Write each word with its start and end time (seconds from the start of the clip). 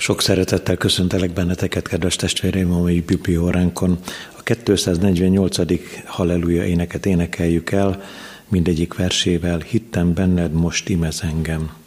Sok 0.00 0.22
szeretettel 0.22 0.76
köszöntelek 0.76 1.32
benneteket, 1.32 1.88
kedves 1.88 2.16
testvéreim, 2.16 2.72
a 2.72 2.78
mai 2.78 3.00
biblióránkon. 3.00 3.98
A 4.38 4.42
248. 4.42 5.56
Halleluja 6.04 6.64
éneket 6.64 7.06
énekeljük 7.06 7.70
el, 7.70 8.02
mindegyik 8.48 8.94
versével, 8.94 9.58
hittem 9.58 10.14
benned, 10.14 10.52
most 10.52 10.88
imez 10.88 11.20
engem. 11.22 11.79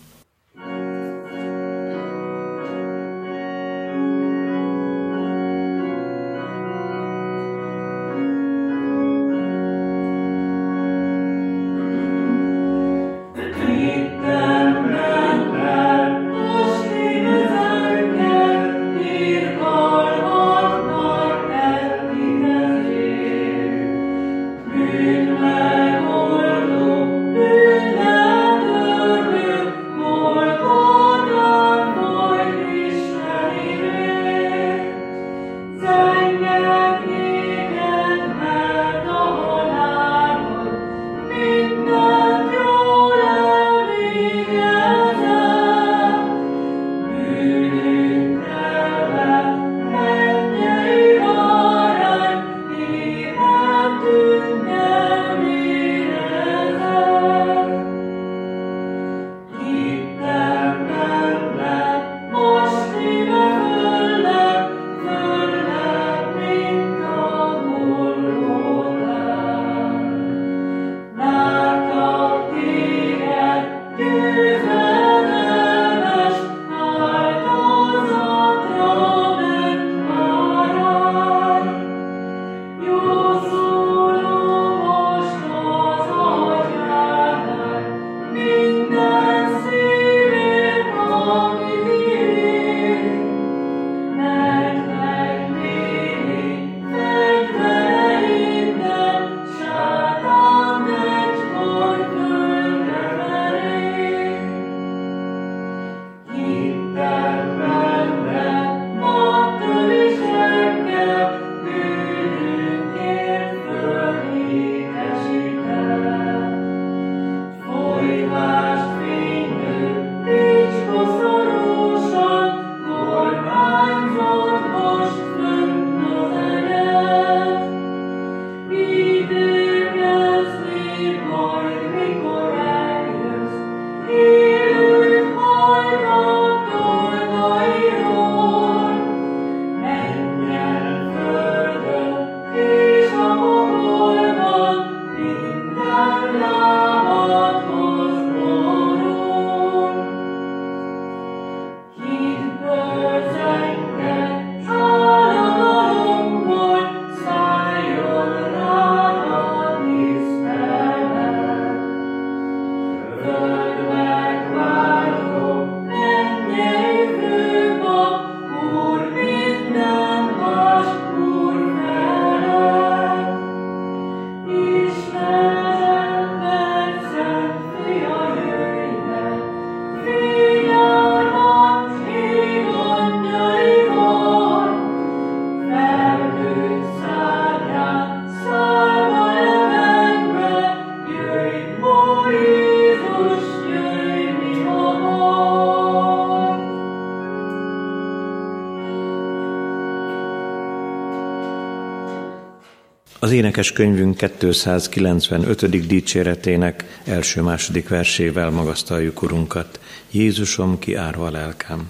Énekes 203.44 203.72
könyvünk 203.72 204.18
295. 204.38 205.88
dicséretének 205.88 207.02
első-második 207.06 207.90
versével 207.90 208.50
magasztaljuk 208.50 209.22
Urunkat. 209.22 209.80
Jézusom, 210.12 210.80
ki 210.80 210.96
árva 210.96 211.30
lelkem. 211.30 211.90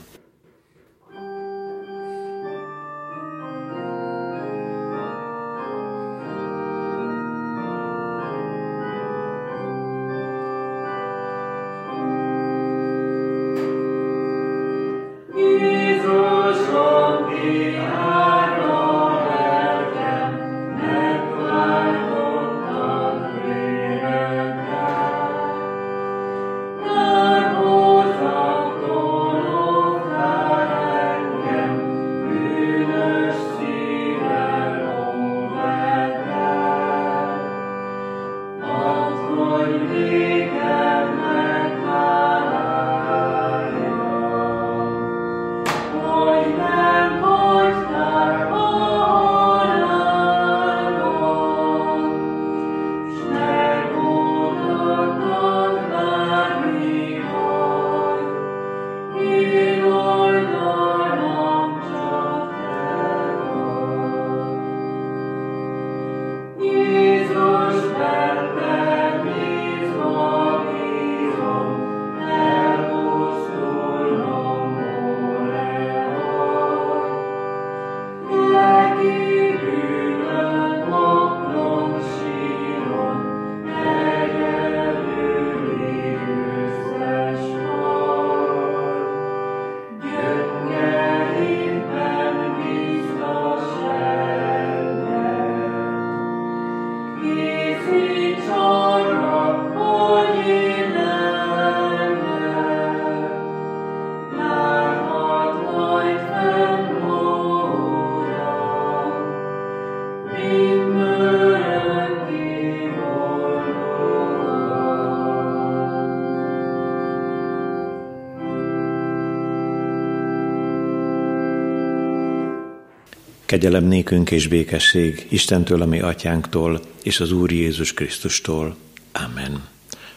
Kegyelem 123.54 123.86
nékünk 123.86 124.32
és 124.32 124.48
békesség 124.48 125.28
Istentől, 125.30 125.82
ami 125.82 126.00
atyánktól, 126.00 126.82
és 127.04 127.20
az 127.20 127.32
Úr 127.32 127.52
Jézus 127.52 127.94
Krisztustól. 127.94 128.76
Amen. 129.12 129.68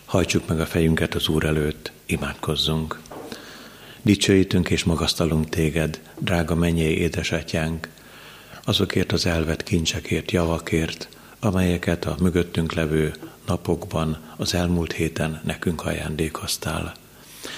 Hajtsuk 0.05 0.49
meg 0.49 0.61
a 0.61 0.67
fejünket 0.67 1.15
az 1.15 1.29
Úr 1.29 1.45
előtt, 1.45 1.93
imádkozzunk. 2.07 3.01
Dicsőítünk 4.03 4.71
és 4.71 4.85
magasztalunk 4.85 5.49
téged, 5.49 6.01
drága 6.19 6.55
mennyei 6.55 6.99
édesatyánk, 6.99 7.89
azokért 8.65 9.13
az 9.13 9.27
elvett 9.27 9.63
kincsekért, 9.63 10.31
javakért, 10.31 11.09
amelyeket 11.41 12.05
a 12.05 12.17
mögöttünk 12.21 12.73
levő 12.73 13.15
napokban, 13.47 14.19
az 14.37 14.55
elmúlt 14.55 14.93
héten 14.93 15.41
nekünk 15.45 15.85
ajándékoztál. 15.85 16.95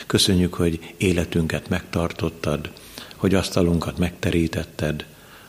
Köszönjük, 0.06 0.54
hogy 0.54 0.94
életünket 0.96 1.68
megtartottad, 1.68 2.70
hogy 3.16 3.34
asztalunkat 3.34 3.98
megterítetted, 3.98 5.04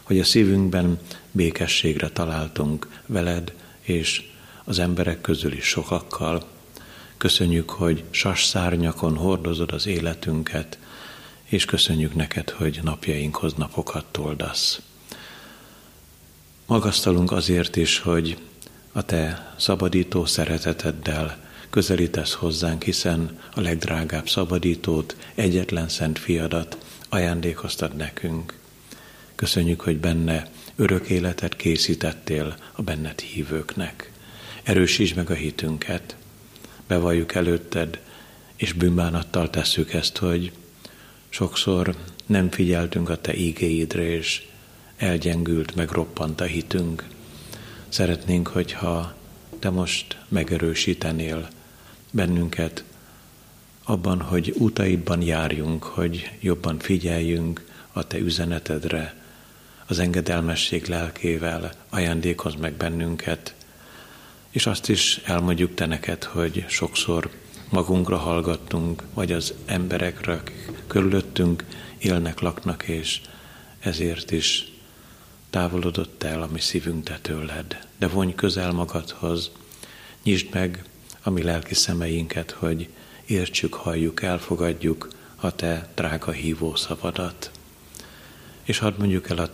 hogy 0.09 0.19
a 0.19 0.23
szívünkben 0.23 0.99
békességre 1.31 2.09
találtunk 2.09 2.87
veled 3.05 3.53
és 3.81 4.23
az 4.63 4.79
emberek 4.79 5.21
közül 5.21 5.53
is 5.53 5.65
sokakkal. 5.65 6.47
Köszönjük, 7.17 7.69
hogy 7.69 8.03
sas 8.09 8.45
szárnyakon 8.45 9.15
hordozod 9.15 9.71
az 9.71 9.87
életünket, 9.87 10.77
és 11.43 11.65
köszönjük 11.65 12.15
neked, 12.15 12.49
hogy 12.49 12.79
napjainkhoz 12.83 13.53
napokat 13.53 14.05
toldasz. 14.11 14.81
Magasztalunk 16.65 17.31
azért 17.31 17.75
is, 17.75 17.99
hogy 17.99 18.37
a 18.91 19.01
te 19.05 19.53
szabadító 19.57 20.25
szereteteddel 20.25 21.37
közelítesz 21.69 22.33
hozzánk, 22.33 22.83
hiszen 22.83 23.39
a 23.55 23.61
legdrágább 23.61 24.29
szabadítót, 24.29 25.15
egyetlen 25.35 25.89
szent 25.89 26.19
fiadat 26.19 26.77
ajándékoztad 27.09 27.95
nekünk. 27.95 28.58
Köszönjük, 29.39 29.81
hogy 29.81 29.97
benne 29.97 30.47
örök 30.75 31.09
életet 31.09 31.55
készítettél 31.55 32.55
a 32.71 32.81
benned 32.81 33.19
hívőknek. 33.19 34.11
Erősítsd 34.63 35.15
meg 35.15 35.29
a 35.29 35.33
hitünket, 35.33 36.15
bevalljuk 36.87 37.35
előtted, 37.35 37.99
és 38.55 38.73
bűnbánattal 38.73 39.49
tesszük 39.49 39.93
ezt, 39.93 40.17
hogy 40.17 40.51
sokszor 41.29 41.95
nem 42.25 42.49
figyeltünk 42.49 43.09
a 43.09 43.21
te 43.21 43.35
ígéidre, 43.35 44.01
és 44.01 44.45
elgyengült, 44.97 45.75
megroppant 45.75 46.41
a 46.41 46.45
hitünk. 46.45 47.07
Szeretnénk, 47.89 48.47
hogyha 48.47 49.15
te 49.59 49.69
most 49.69 50.17
megerősítenél 50.27 51.47
bennünket 52.11 52.83
abban, 53.83 54.21
hogy 54.21 54.53
utaidban 54.57 55.21
járjunk, 55.21 55.83
hogy 55.83 56.31
jobban 56.39 56.79
figyeljünk 56.79 57.65
a 57.91 58.07
te 58.07 58.17
üzenetedre, 58.17 59.17
az 59.89 59.99
engedelmesség 59.99 60.85
lelkével 60.85 61.71
ajándékoz 61.89 62.55
meg 62.55 62.73
bennünket, 62.73 63.55
és 64.49 64.65
azt 64.65 64.89
is 64.89 65.17
elmondjuk 65.23 65.73
te 65.73 65.85
neked, 65.85 66.23
hogy 66.23 66.65
sokszor 66.67 67.29
magunkra 67.69 68.17
hallgattunk, 68.17 69.03
vagy 69.13 69.31
az 69.31 69.53
emberekre, 69.65 70.33
akik 70.33 70.71
körülöttünk 70.87 71.65
élnek, 71.97 72.39
laknak, 72.39 72.83
és 72.83 73.21
ezért 73.79 74.31
is 74.31 74.71
távolodott 75.49 76.23
el 76.23 76.41
a 76.41 76.49
mi 76.51 76.59
szívünk 76.59 77.03
te 77.03 77.19
tőled. 77.21 77.87
De 77.97 78.07
vonj 78.07 78.35
közel 78.35 78.71
magadhoz, 78.71 79.51
nyisd 80.23 80.53
meg 80.53 80.83
a 81.21 81.29
mi 81.29 81.43
lelki 81.43 81.73
szemeinket, 81.73 82.51
hogy 82.51 82.89
értsük, 83.25 83.73
halljuk, 83.73 84.21
elfogadjuk 84.21 85.07
a 85.35 85.55
te 85.55 85.89
drága 85.95 86.31
hívó 86.31 86.75
szavadat. 86.75 87.51
És 88.63 88.77
hadd 88.77 88.93
mondjuk 88.97 89.29
el 89.29 89.37
a 89.37 89.49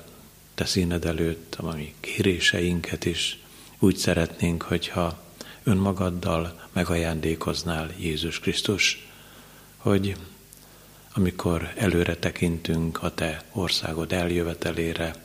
te 0.55 0.65
színed 0.65 1.05
előtt 1.05 1.55
a 1.55 1.75
mi 1.75 1.93
kéréseinket 1.99 3.05
is. 3.05 3.39
Úgy 3.79 3.97
szeretnénk, 3.97 4.61
hogyha 4.61 5.23
önmagaddal 5.63 6.69
megajándékoznál 6.73 7.91
Jézus 7.97 8.39
Krisztus, 8.39 9.07
hogy 9.77 10.15
amikor 11.13 11.71
előre 11.75 12.15
tekintünk 12.15 13.03
a 13.03 13.13
te 13.13 13.43
országod 13.51 14.11
eljövetelére, 14.11 15.15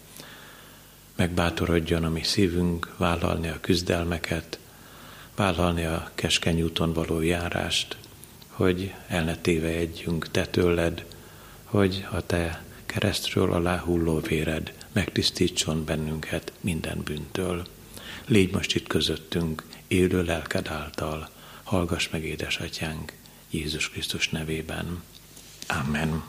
megbátorodjon 1.16 2.04
a 2.04 2.08
mi 2.08 2.22
szívünk 2.22 2.94
vállalni 2.96 3.48
a 3.48 3.60
küzdelmeket, 3.60 4.58
vállalni 5.36 5.84
a 5.84 6.10
keskeny 6.14 6.62
úton 6.62 6.92
való 6.92 7.20
járást, 7.20 7.96
hogy 8.48 8.94
el 9.08 9.24
ne 9.24 9.36
tévejegyünk 9.36 10.30
te 10.30 10.46
tőled, 10.46 11.04
hogy 11.64 12.06
a 12.10 12.26
te 12.26 12.62
keresztről 12.86 13.52
alá 13.52 13.78
hulló 13.78 14.20
véred 14.20 14.72
megtisztítson 14.92 15.84
bennünket 15.84 16.52
minden 16.60 17.02
bűntől. 17.04 17.66
Légy 18.26 18.52
most 18.52 18.74
itt 18.74 18.86
közöttünk, 18.86 19.62
élő 19.88 20.22
lelked 20.22 20.68
által, 20.68 21.28
hallgass 21.62 22.08
meg, 22.08 22.24
édesatyánk, 22.24 23.12
Jézus 23.50 23.90
Krisztus 23.90 24.28
nevében. 24.28 25.02
Amen. 25.66 26.22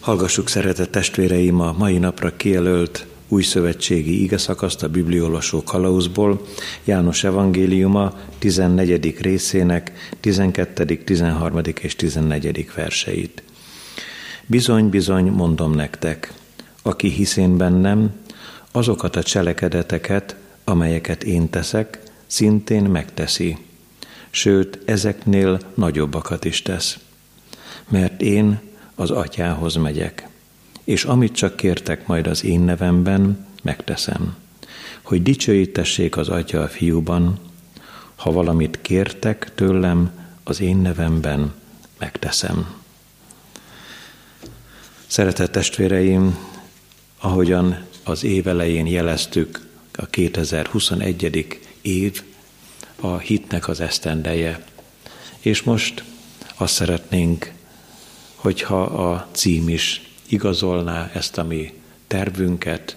Hallgassuk, 0.00 0.48
szeretett 0.48 0.90
testvéreim, 0.90 1.60
a 1.60 1.72
mai 1.72 1.98
napra 1.98 2.36
kijelölt 2.36 3.06
új 3.28 3.42
szövetségi 3.42 4.22
ige 4.22 4.38
szakaszt 4.38 4.82
a 4.82 4.88
bibliolvasó 4.88 5.62
kalauzból, 5.62 6.46
János 6.84 7.24
evangéliuma 7.24 8.18
14. 8.38 9.16
részének 9.20 9.92
12., 10.20 10.84
13. 11.04 11.60
és 11.80 11.96
14. 11.96 12.70
verseit. 12.74 13.42
Bizony, 14.46 14.88
bizony, 14.88 15.30
mondom 15.30 15.72
nektek, 15.72 16.32
aki 16.82 17.08
hiszén 17.08 17.56
bennem, 17.56 18.12
azokat 18.72 19.16
a 19.16 19.22
cselekedeteket, 19.22 20.36
amelyeket 20.64 21.24
én 21.24 21.50
teszek, 21.50 21.98
szintén 22.26 22.84
megteszi. 22.84 23.58
Sőt, 24.30 24.78
ezeknél 24.84 25.60
nagyobbakat 25.74 26.44
is 26.44 26.62
tesz. 26.62 26.98
Mert 27.88 28.22
én 28.22 28.60
az 28.94 29.10
atyához 29.10 29.74
megyek, 29.74 30.28
és 30.84 31.04
amit 31.04 31.34
csak 31.34 31.56
kértek 31.56 32.06
majd 32.06 32.26
az 32.26 32.44
én 32.44 32.60
nevemben, 32.60 33.46
megteszem, 33.62 34.36
hogy 35.02 35.22
dicsőítessék 35.22 36.16
az 36.16 36.28
atya 36.28 36.62
a 36.62 36.68
fiúban, 36.68 37.38
ha 38.14 38.32
valamit 38.32 38.78
kértek 38.82 39.52
tőlem 39.54 40.10
az 40.44 40.60
én 40.60 40.76
nevemben, 40.76 41.54
megteszem. 41.98 42.83
Szeretett 45.14 45.52
testvéreim, 45.52 46.38
ahogyan 47.18 47.84
az 48.04 48.24
év 48.24 48.48
elején 48.48 48.86
jeleztük, 48.86 49.68
a 49.92 50.06
2021. 50.06 51.60
év 51.82 52.22
a 53.00 53.16
hitnek 53.16 53.68
az 53.68 53.80
esztendeje. 53.80 54.64
És 55.40 55.62
most 55.62 56.04
azt 56.56 56.74
szeretnénk, 56.74 57.52
hogyha 58.34 58.82
a 58.82 59.28
cím 59.32 59.68
is 59.68 60.10
igazolná 60.26 61.10
ezt 61.12 61.38
a 61.38 61.44
mi 61.44 61.72
tervünket, 62.06 62.96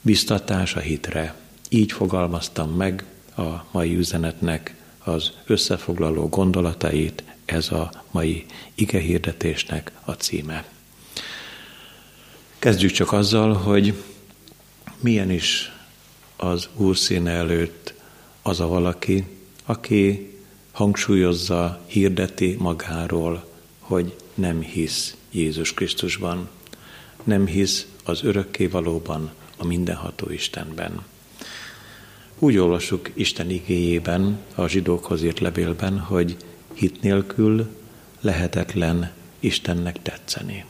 biztatás 0.00 0.74
a 0.74 0.80
hitre. 0.80 1.34
Így 1.68 1.92
fogalmaztam 1.92 2.70
meg 2.70 3.04
a 3.36 3.64
mai 3.70 3.96
üzenetnek 3.96 4.74
az 4.98 5.32
összefoglaló 5.46 6.28
gondolatait, 6.28 7.22
ez 7.44 7.70
a 7.70 8.04
mai 8.10 8.46
igehirdetésnek 8.74 9.92
a 10.04 10.12
címe. 10.12 10.73
Kezdjük 12.64 12.90
csak 12.90 13.12
azzal, 13.12 13.52
hogy 13.52 13.94
milyen 15.00 15.30
is 15.30 15.72
az 16.36 16.68
Úr 16.76 16.96
színe 16.96 17.30
előtt 17.30 17.94
az 18.42 18.60
a 18.60 18.66
valaki, 18.66 19.24
aki 19.64 20.32
hangsúlyozza, 20.72 21.80
hirdeti 21.86 22.56
magáról, 22.58 23.48
hogy 23.78 24.16
nem 24.34 24.60
hisz 24.60 25.16
Jézus 25.30 25.74
Krisztusban, 25.74 26.48
nem 27.24 27.46
hisz 27.46 27.86
az 28.04 28.22
örökkévalóban, 28.22 29.32
a 29.56 29.64
mindenható 29.64 30.30
Istenben. 30.30 31.04
Úgy 32.38 32.56
olvasjuk 32.56 33.10
Isten 33.14 33.50
igéjében, 33.50 34.38
a 34.54 34.66
zsidókhoz 34.66 35.22
írt 35.22 35.40
levélben, 35.40 35.98
hogy 35.98 36.36
hit 36.74 37.02
nélkül 37.02 37.66
lehetetlen 38.20 39.12
Istennek 39.40 40.02
tetszeni. 40.02 40.64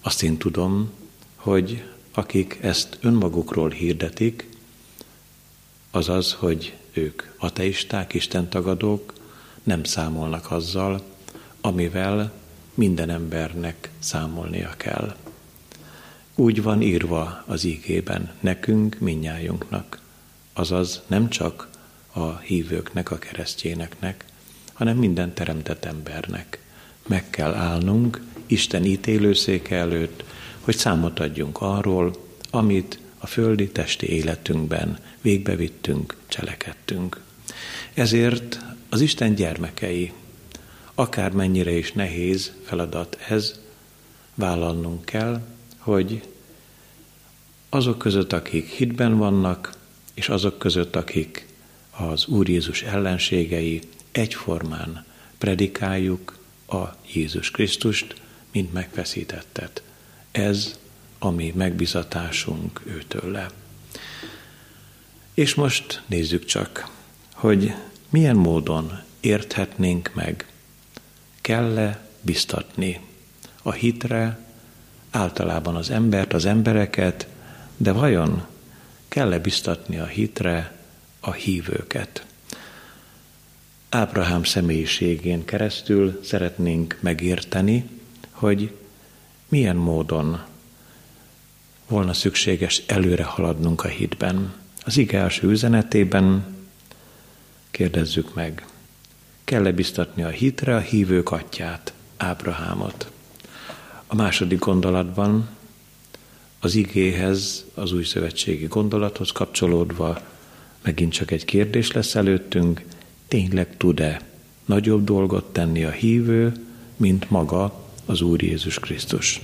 Azt 0.00 0.22
én 0.22 0.36
tudom, 0.36 0.90
hogy 1.36 1.84
akik 2.12 2.58
ezt 2.60 2.98
önmagukról 3.00 3.70
hirdetik, 3.70 4.48
azaz, 5.90 6.32
hogy 6.32 6.76
ők 6.92 7.22
ateisták, 7.38 8.14
istentagadók, 8.14 9.12
nem 9.62 9.84
számolnak 9.84 10.50
azzal, 10.50 11.02
amivel 11.60 12.32
minden 12.74 13.10
embernek 13.10 13.90
számolnia 13.98 14.74
kell. 14.76 15.16
Úgy 16.34 16.62
van 16.62 16.82
írva 16.82 17.42
az 17.46 17.64
ígében 17.64 18.32
nekünk, 18.40 18.98
minnyájunknak, 18.98 20.00
azaz 20.52 21.02
nem 21.06 21.28
csak 21.28 21.68
a 22.12 22.36
hívőknek, 22.36 23.10
a 23.10 23.18
keresztjéneknek, 23.18 24.24
hanem 24.72 24.96
minden 24.96 25.34
teremtett 25.34 25.84
embernek. 25.84 26.62
Meg 27.06 27.30
kell 27.30 27.54
állnunk 27.54 28.20
Isten 28.48 28.84
ítélőszéke 28.84 29.76
előtt, 29.76 30.24
hogy 30.60 30.76
számot 30.76 31.20
adjunk 31.20 31.60
arról, 31.60 32.16
amit 32.50 32.98
a 33.18 33.26
földi 33.26 33.68
testi 33.68 34.08
életünkben 34.08 34.98
végbevittünk, 35.20 36.16
cselekedtünk. 36.26 37.20
Ezért 37.94 38.58
az 38.88 39.00
Isten 39.00 39.34
gyermekei, 39.34 40.12
akármennyire 40.94 41.70
is 41.70 41.92
nehéz 41.92 42.52
feladat 42.64 43.18
ez, 43.28 43.60
vállalnunk 44.34 45.04
kell, 45.04 45.42
hogy 45.78 46.22
azok 47.68 47.98
között, 47.98 48.32
akik 48.32 48.68
hitben 48.68 49.18
vannak, 49.18 49.72
és 50.14 50.28
azok 50.28 50.58
között, 50.58 50.96
akik 50.96 51.46
az 51.90 52.26
Úr 52.26 52.48
Jézus 52.48 52.82
ellenségei, 52.82 53.80
egyformán 54.12 55.04
predikáljuk 55.38 56.38
a 56.68 56.84
Jézus 57.12 57.50
Krisztust, 57.50 58.14
mint 58.52 58.72
megfeszítettet. 58.72 59.82
Ez 60.30 60.78
a 61.18 61.30
mi 61.30 61.52
megbizatásunk 61.56 62.80
őtőle. 62.84 63.50
És 65.34 65.54
most 65.54 66.02
nézzük 66.06 66.44
csak, 66.44 66.90
hogy 67.34 67.74
milyen 68.08 68.36
módon 68.36 69.00
érthetnénk 69.20 70.10
meg, 70.14 70.46
kell-e 71.40 72.08
biztatni 72.20 73.00
a 73.62 73.72
hitre, 73.72 74.38
általában 75.10 75.76
az 75.76 75.90
embert, 75.90 76.32
az 76.32 76.44
embereket, 76.44 77.26
de 77.76 77.92
vajon 77.92 78.46
kell-e 79.08 79.38
biztatni 79.38 79.98
a 79.98 80.06
hitre 80.06 80.76
a 81.20 81.32
hívőket? 81.32 82.26
Ábrahám 83.88 84.44
személyiségén 84.44 85.44
keresztül 85.44 86.20
szeretnénk 86.24 86.98
megérteni, 87.00 87.97
hogy 88.38 88.72
milyen 89.48 89.76
módon 89.76 90.40
volna 91.88 92.12
szükséges 92.12 92.82
előre 92.86 93.24
haladnunk 93.24 93.84
a 93.84 93.88
hitben. 93.88 94.54
Az 94.84 94.96
ige 94.96 95.18
első 95.18 95.48
üzenetében 95.48 96.56
kérdezzük 97.70 98.34
meg, 98.34 98.66
kell-e 99.44 99.72
biztatni 99.72 100.22
a 100.22 100.28
hitre 100.28 100.76
a 100.76 100.80
hívők 100.80 101.30
atyát, 101.30 101.92
Ábrahámot? 102.16 103.10
A 104.06 104.14
második 104.14 104.58
gondolatban 104.58 105.48
az 106.60 106.74
igéhez, 106.74 107.64
az 107.74 107.92
új 107.92 108.04
szövetségi 108.04 108.66
gondolathoz 108.66 109.32
kapcsolódva 109.32 110.20
megint 110.82 111.12
csak 111.12 111.30
egy 111.30 111.44
kérdés 111.44 111.92
lesz 111.92 112.14
előttünk, 112.14 112.84
tényleg 113.28 113.76
tud-e 113.76 114.20
nagyobb 114.64 115.04
dolgot 115.04 115.52
tenni 115.52 115.84
a 115.84 115.90
hívő, 115.90 116.52
mint 116.96 117.30
maga 117.30 117.87
az 118.08 118.20
Úr 118.20 118.42
Jézus 118.42 118.78
Krisztus. 118.78 119.40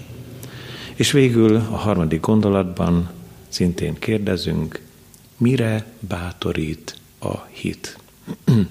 És 0.94 1.11
végül 1.11 1.56
a 1.56 1.76
harmadik 1.76 2.21
gondolatban 2.21 3.11
szintén 3.49 3.94
kérdezünk, 3.99 4.80
mire 5.37 5.87
bátorít 6.00 6.97
a 7.18 7.44
hit? 7.44 7.99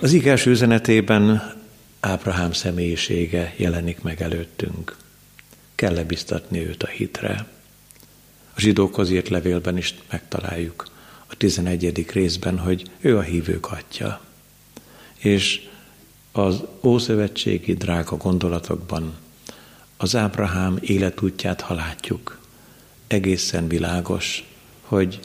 Az 0.00 0.12
igás 0.12 0.46
üzenetében 0.46 1.52
Ábrahám 2.00 2.52
személyisége 2.52 3.54
jelenik 3.56 4.02
meg 4.02 4.22
előttünk. 4.22 4.96
Kell-e 5.74 6.04
biztatni 6.04 6.66
őt 6.66 6.82
a 6.82 6.86
hitre? 6.86 7.46
A 8.54 8.60
zsidókhoz 8.60 9.10
írt 9.10 9.28
levélben 9.28 9.76
is 9.76 9.94
megtaláljuk 10.10 10.86
a 11.26 11.36
11. 11.36 12.06
részben, 12.12 12.58
hogy 12.58 12.90
ő 13.00 13.16
a 13.16 13.22
hívők 13.22 13.70
atya. 13.70 14.20
És 15.18 15.68
az 16.32 16.62
ószövetségi 16.82 17.74
drága 17.74 18.16
gondolatokban 18.16 19.14
az 19.96 20.16
Ábrahám 20.16 20.78
életútját, 20.80 21.60
ha 21.60 21.74
látjuk, 21.74 22.38
egészen 23.06 23.68
világos, 23.68 24.44
hogy 24.80 25.20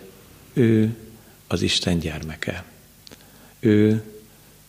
ő 0.54 0.96
az 1.48 1.62
Isten 1.62 2.00
gyermeke. 2.00 2.64
Ő 3.60 4.04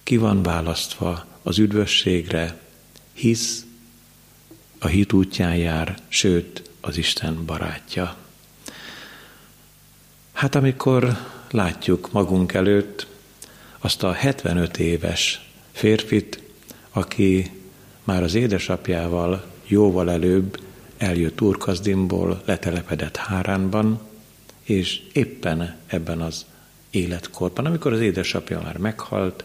ki 0.02 0.16
van 0.16 0.42
választva 0.42 1.26
az 1.42 1.58
üdvösségre, 1.58 2.60
hisz 3.12 3.64
a 4.78 4.86
hit 4.86 5.12
útján 5.12 5.56
jár, 5.56 5.98
sőt, 6.08 6.70
az 6.80 6.96
Isten 6.96 7.44
barátja. 7.44 8.16
Hát 10.32 10.54
amikor 10.54 11.18
látjuk 11.50 12.12
magunk 12.12 12.52
előtt 12.52 13.06
azt 13.78 14.02
a 14.02 14.12
75 14.12 14.78
éves 14.78 15.45
férfit, 15.76 16.42
aki 16.90 17.50
már 18.04 18.22
az 18.22 18.34
édesapjával 18.34 19.44
jóval 19.66 20.10
előbb 20.10 20.60
eljött 20.96 21.40
Urkazdimból, 21.40 22.42
letelepedett 22.44 23.16
Háránban, 23.16 24.00
és 24.62 25.02
éppen 25.12 25.76
ebben 25.86 26.20
az 26.20 26.46
életkorban, 26.90 27.66
amikor 27.66 27.92
az 27.92 28.00
édesapja 28.00 28.60
már 28.60 28.76
meghalt, 28.78 29.44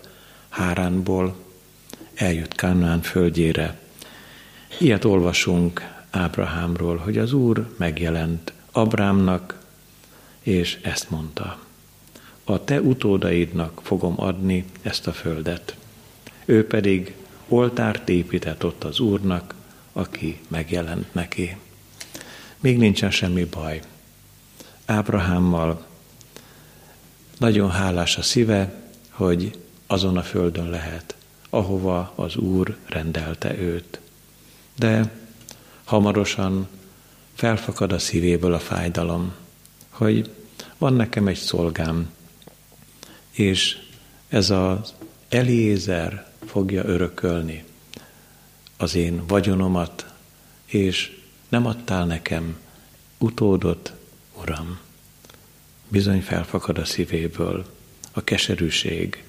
Háránból 0.49 1.35
eljött 2.13 2.55
Kánaán 2.55 3.01
földjére. 3.01 3.79
Ilyet 4.79 5.05
olvasunk 5.05 5.81
Ábrahámról, 6.09 6.97
hogy 6.97 7.17
az 7.17 7.33
Úr 7.33 7.67
megjelent 7.77 8.53
Abrámnak, 8.71 9.59
és 10.39 10.79
ezt 10.81 11.09
mondta. 11.09 11.59
A 12.43 12.63
te 12.63 12.81
utódaidnak 12.81 13.79
fogom 13.83 14.13
adni 14.17 14.65
ezt 14.81 15.07
a 15.07 15.11
földet. 15.11 15.75
Ő 16.45 16.67
pedig 16.67 17.15
oltárt 17.47 18.09
épített 18.09 18.65
ott 18.65 18.83
az 18.83 18.99
Úrnak, 18.99 19.53
aki 19.93 20.39
megjelent 20.47 21.13
neki. 21.13 21.57
Még 22.59 22.77
nincsen 22.77 23.11
semmi 23.11 23.43
baj. 23.43 23.81
Ábrahámmal 24.85 25.85
nagyon 27.37 27.71
hálás 27.71 28.17
a 28.17 28.21
szíve, 28.21 28.73
hogy 29.09 29.59
azon 29.87 30.17
a 30.17 30.23
földön 30.23 30.69
lehet, 30.69 31.15
ahova 31.49 32.13
az 32.15 32.35
Úr 32.35 32.77
rendelte 32.85 33.57
őt. 33.57 33.99
De 34.75 35.11
hamarosan 35.83 36.67
felfakad 37.33 37.91
a 37.91 37.99
szívéből 37.99 38.53
a 38.53 38.59
fájdalom, 38.59 39.33
hogy 39.89 40.29
van 40.77 40.93
nekem 40.93 41.27
egy 41.27 41.37
szolgám, 41.37 42.11
és 43.31 43.77
ez 44.27 44.49
az 44.49 44.93
Eliézer 45.29 46.30
fogja 46.51 46.83
örökölni 46.85 47.63
az 48.77 48.95
én 48.95 49.25
vagyonomat, 49.27 50.13
és 50.65 51.17
nem 51.49 51.65
adtál 51.65 52.05
nekem 52.05 52.59
utódot, 53.17 53.93
Uram. 54.41 54.79
Bizony 55.87 56.21
felfakad 56.21 56.77
a 56.77 56.85
szívéből 56.85 57.65
a 58.11 58.23
keserűség, 58.23 59.23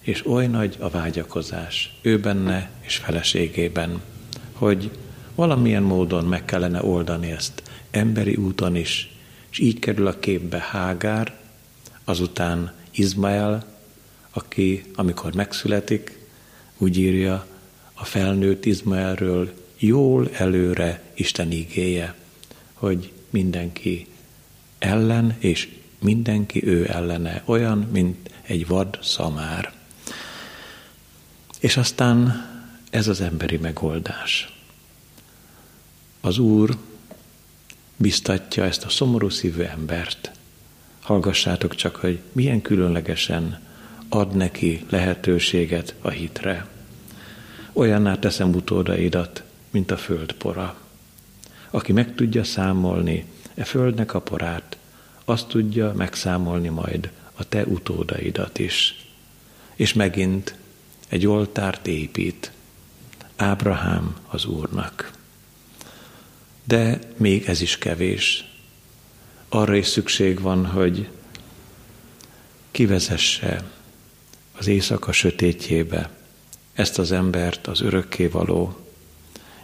és 0.00 0.26
oly 0.26 0.46
nagy 0.46 0.76
a 0.80 0.88
vágyakozás 0.88 1.98
ő 2.02 2.20
benne 2.20 2.70
és 2.80 2.96
feleségében, 2.96 4.02
hogy 4.52 4.90
valamilyen 5.34 5.82
módon 5.82 6.24
meg 6.24 6.44
kellene 6.44 6.84
oldani 6.84 7.30
ezt 7.30 7.62
emberi 7.90 8.34
úton 8.34 8.76
is, 8.76 9.14
és 9.50 9.58
így 9.58 9.78
kerül 9.78 10.06
a 10.06 10.18
képbe 10.18 10.58
Hágár, 10.58 11.38
azután 12.04 12.72
Izmael, 12.90 13.66
aki, 14.30 14.84
amikor 14.94 15.34
megszületik, 15.34 16.17
úgy 16.78 16.98
írja 16.98 17.46
a 17.94 18.04
felnőtt 18.04 18.64
Izmaelről 18.64 19.52
jól 19.78 20.30
előre 20.32 21.02
Isten 21.14 21.52
igéje, 21.52 22.14
hogy 22.72 23.12
mindenki 23.30 24.06
ellen, 24.78 25.36
és 25.38 25.68
mindenki 25.98 26.66
ő 26.66 26.88
ellene, 26.90 27.42
olyan, 27.44 27.78
mint 27.78 28.30
egy 28.42 28.66
vad 28.66 28.98
szamár. 29.02 29.72
És 31.60 31.76
aztán 31.76 32.46
ez 32.90 33.08
az 33.08 33.20
emberi 33.20 33.56
megoldás. 33.56 34.52
Az 36.20 36.38
Úr 36.38 36.76
biztatja 37.96 38.64
ezt 38.64 38.84
a 38.84 38.88
szomorú 38.88 39.28
szívű 39.28 39.62
embert. 39.62 40.30
Hallgassátok 41.00 41.74
csak, 41.74 41.96
hogy 41.96 42.18
milyen 42.32 42.62
különlegesen 42.62 43.67
ad 44.08 44.36
neki 44.36 44.84
lehetőséget 44.90 45.94
a 46.00 46.08
hitre. 46.08 46.66
Olyanná 47.72 48.18
teszem 48.18 48.54
utódaidat, 48.54 49.42
mint 49.70 49.90
a 49.90 49.96
földpora. 49.96 50.76
Aki 51.70 51.92
meg 51.92 52.14
tudja 52.14 52.44
számolni 52.44 53.24
e 53.54 53.64
földnek 53.64 54.14
a 54.14 54.20
porát, 54.20 54.76
azt 55.24 55.48
tudja 55.48 55.92
megszámolni 55.96 56.68
majd 56.68 57.10
a 57.34 57.48
te 57.48 57.64
utódaidat 57.64 58.58
is. 58.58 59.06
És 59.74 59.92
megint 59.92 60.54
egy 61.08 61.26
oltárt 61.26 61.86
épít 61.86 62.52
Ábrahám 63.36 64.16
az 64.26 64.44
Úrnak. 64.44 65.12
De 66.64 66.98
még 67.16 67.44
ez 67.46 67.60
is 67.60 67.78
kevés. 67.78 68.44
Arra 69.48 69.74
is 69.74 69.86
szükség 69.86 70.40
van, 70.40 70.66
hogy 70.66 71.08
kivezesse 72.70 73.64
az 74.58 74.66
éjszaka 74.66 75.12
sötétjébe 75.12 76.10
ezt 76.72 76.98
az 76.98 77.12
embert, 77.12 77.66
az 77.66 77.80
örökkévaló, 77.80 78.76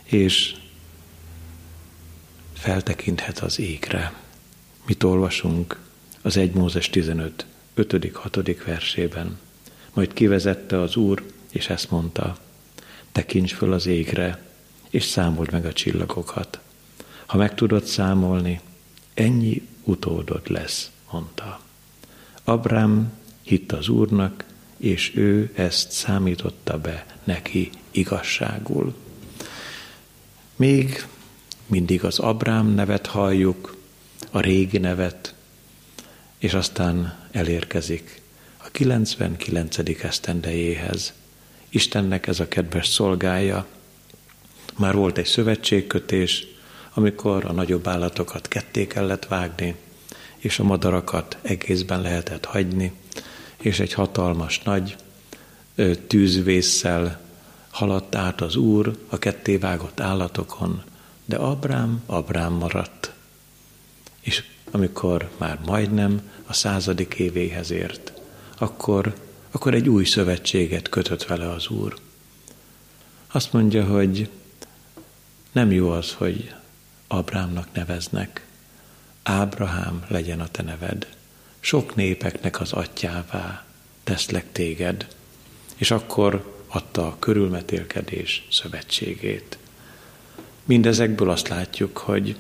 és 0.02 0.54
feltekinthet 2.52 3.38
az 3.38 3.58
égre. 3.58 4.12
Mit 4.86 5.02
olvasunk 5.02 5.78
az 6.22 6.36
1 6.36 6.52
Mózes 6.52 6.90
15, 6.90 7.46
5.-6. 7.76 8.56
versében. 8.66 9.38
Majd 9.92 10.12
kivezette 10.12 10.80
az 10.80 10.96
Úr, 10.96 11.22
és 11.50 11.68
ezt 11.68 11.90
mondta, 11.90 12.36
tekints 13.12 13.54
föl 13.54 13.72
az 13.72 13.86
égre, 13.86 14.42
és 14.90 15.04
számold 15.04 15.52
meg 15.52 15.64
a 15.64 15.72
csillagokat. 15.72 16.60
Ha 17.26 17.36
meg 17.36 17.54
tudod 17.54 17.84
számolni, 17.84 18.60
ennyi 19.14 19.68
utódod 19.84 20.50
lesz, 20.50 20.90
mondta. 21.10 21.60
Abrám 22.44 23.12
hitt 23.42 23.72
az 23.72 23.88
Úrnak, 23.88 24.44
és 24.76 25.16
ő 25.16 25.50
ezt 25.54 25.90
számította 25.90 26.78
be 26.78 27.07
neki 27.25 27.71
igazságul. 27.90 28.95
Még 30.57 31.07
mindig 31.66 32.04
az 32.04 32.19
Abrám 32.19 32.66
nevet 32.66 33.07
halljuk, 33.07 33.76
a 34.31 34.40
régi 34.40 34.78
nevet, 34.78 35.35
és 36.38 36.54
aztán 36.54 37.19
elérkezik 37.31 38.23
a 38.57 38.69
99. 38.71 39.78
esztendejéhez. 40.02 41.12
Istennek 41.69 42.26
ez 42.26 42.40
a 42.40 42.49
kedves 42.49 42.88
szolgája. 42.88 43.66
Már 44.76 44.95
volt 44.95 45.19
egy 45.19 45.26
szövetségkötés, 45.26 46.47
amikor 46.95 47.45
a 47.45 47.52
nagyobb 47.52 47.87
állatokat 47.88 48.49
ketté 48.49 48.87
kellett 48.87 49.26
vágni, 49.26 49.75
és 50.37 50.59
a 50.59 50.64
madarakat 50.64 51.38
egészben 51.43 52.00
lehetett 52.00 52.45
hagyni, 52.45 52.93
és 53.64 53.80
egy 53.80 53.92
hatalmas 53.92 54.61
nagy 54.62 54.97
tűzvésszel 56.06 57.21
haladt 57.71 58.14
át 58.14 58.40
az 58.40 58.56
Úr 58.56 58.99
a 59.09 59.18
kettévágott 59.18 60.00
állatokon, 60.00 60.83
de 61.25 61.37
Abrám, 61.37 62.02
Abrám 62.06 62.52
maradt. 62.52 63.12
És 64.21 64.44
amikor 64.71 65.30
már 65.37 65.59
majdnem 65.66 66.30
a 66.47 66.52
századik 66.52 67.14
évéhez 67.14 67.71
ért, 67.71 68.12
akkor, 68.59 69.14
akkor 69.50 69.75
egy 69.75 69.88
új 69.88 70.04
szövetséget 70.04 70.88
kötött 70.88 71.25
vele 71.25 71.50
az 71.50 71.68
Úr. 71.68 71.99
Azt 73.26 73.52
mondja, 73.52 73.85
hogy 73.85 74.30
nem 75.52 75.73
jó 75.73 75.90
az, 75.90 76.12
hogy 76.12 76.55
Abrámnak 77.07 77.68
neveznek. 77.72 78.46
Ábrahám 79.22 80.05
legyen 80.09 80.40
a 80.40 80.48
te 80.48 80.62
neved. 80.62 81.07
Sok 81.64 81.94
népeknek 81.94 82.61
az 82.61 82.72
atyává 82.72 83.64
teszlek 84.03 84.53
téged. 84.53 85.07
És 85.77 85.90
akkor 85.90 86.55
adta 86.66 87.07
a 87.07 87.16
körülmetélkedés 87.18 88.46
szövetségét. 88.50 89.59
Mindezekből 90.64 91.31
azt 91.31 91.48
látjuk, 91.48 91.96
hogy 91.96 92.37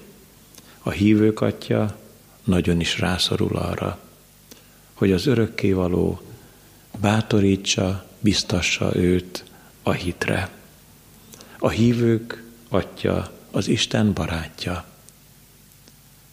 a 0.82 0.90
hívők 0.90 1.40
atya 1.40 1.98
nagyon 2.44 2.80
is 2.80 2.98
rászorul 2.98 3.56
arra, 3.56 3.98
hogy 4.94 5.12
az 5.12 5.26
örökkévaló 5.26 6.20
bátorítsa, 7.00 8.06
biztassa 8.20 8.96
őt 8.96 9.44
a 9.82 9.92
hitre. 9.92 10.50
A 11.58 11.68
hívők 11.68 12.44
atya 12.68 13.32
az 13.50 13.68
Isten 13.68 14.12
barátja. 14.12 14.84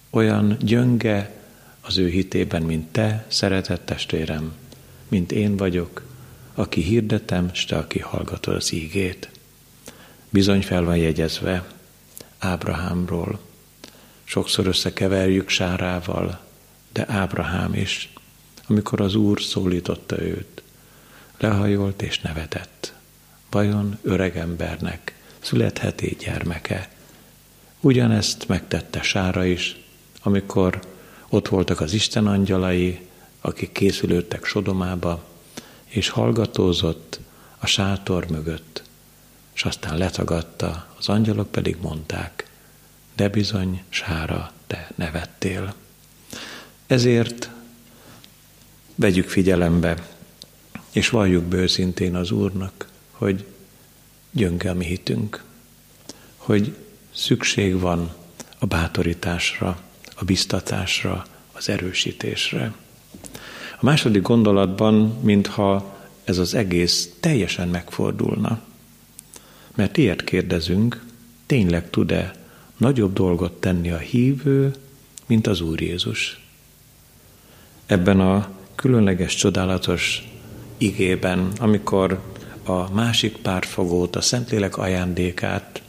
Olyan 0.10 0.58
gyönge 0.60 1.41
az 1.82 1.98
ő 1.98 2.10
hitében, 2.10 2.62
mint 2.62 2.88
te, 2.88 3.26
szeretett 3.28 3.86
testvérem, 3.86 4.54
mint 5.08 5.32
én 5.32 5.58
vagyok, 5.58 6.04
aki 6.54 6.82
hirdetem, 6.82 7.54
s 7.54 7.66
te, 7.66 7.78
aki 7.78 8.00
hallgatod 8.00 8.56
az 8.56 8.74
ígét. 8.74 9.30
Bizony 10.30 10.62
fel 10.62 10.84
van 10.84 10.98
jegyezve 10.98 11.68
Ábrahámról. 12.40 13.40
Sokszor 14.24 14.68
összekeverjük 14.68 15.50
Sárával, 15.50 16.40
de 16.94 17.06
Ábrahám 17.08 17.74
is, 17.74 18.14
amikor 18.68 19.02
az 19.02 19.16
Úr 19.16 19.42
szólította 19.42 20.22
őt, 20.22 20.62
lehajolt 21.38 22.02
és 22.02 22.20
nevetett. 22.20 22.94
Vajon 23.50 23.98
öregembernek 24.02 25.16
születhet 25.40 26.18
gyermeke? 26.18 26.90
Ugyanezt 27.80 28.48
megtette 28.48 29.02
Sára 29.02 29.46
is, 29.46 29.76
amikor 30.22 30.80
ott 31.32 31.48
voltak 31.48 31.82
az 31.82 31.94
Isten 31.94 32.28
angyalai, 32.28 33.00
akik 33.42 33.72
készülődtek 33.72 34.46
Sodomába, 34.46 35.24
és 35.86 36.10
hallgatózott 36.10 37.20
a 37.58 37.66
sátor 37.66 38.30
mögött, 38.30 38.84
és 39.54 39.64
aztán 39.64 39.98
letagadta, 39.98 40.88
az 40.98 41.10
angyalok 41.10 41.52
pedig 41.52 41.78
mondták, 41.82 42.50
de 43.16 43.30
bizony, 43.30 43.84
Sára, 43.90 44.52
te 44.68 44.92
nevettél. 44.96 45.74
Ezért 46.88 47.50
vegyük 48.96 49.30
figyelembe, 49.30 50.08
és 50.92 51.10
valljuk 51.10 51.44
bőszintén 51.44 52.16
az 52.16 52.32
Úrnak, 52.32 52.88
hogy 53.12 53.46
gyönge 54.32 54.70
a 54.70 54.74
mi 54.74 54.86
hitünk, 54.86 55.44
hogy 56.38 56.76
szükség 57.14 57.80
van 57.80 58.14
a 58.60 58.66
bátorításra, 58.66 59.82
a 60.22 60.26
biztatásra, 60.26 61.26
az 61.52 61.70
erősítésre. 61.70 62.74
A 63.80 63.86
második 63.86 64.22
gondolatban, 64.22 65.20
mintha 65.22 65.98
ez 66.24 66.38
az 66.38 66.54
egész 66.54 67.10
teljesen 67.20 67.68
megfordulna. 67.68 68.60
Mert 69.76 69.98
ilyet 69.98 70.24
kérdezünk, 70.24 71.04
tényleg 71.46 71.90
tud-e 71.90 72.34
nagyobb 72.78 73.14
dolgot 73.14 73.54
tenni 73.54 73.92
a 73.92 73.98
hívő, 73.98 74.74
mint 75.26 75.48
az 75.48 75.62
Úr 75.62 75.82
Jézus? 75.82 76.40
Ebben 77.86 78.20
a 78.20 78.50
különleges, 78.76 79.36
csodálatos 79.36 80.30
igében, 80.78 81.52
amikor 81.60 82.22
a 82.64 82.94
másik 82.94 83.38
pártfogót, 83.38 84.16
a 84.16 84.22
Szentlélek 84.22 84.78
ajándékát 84.78 85.82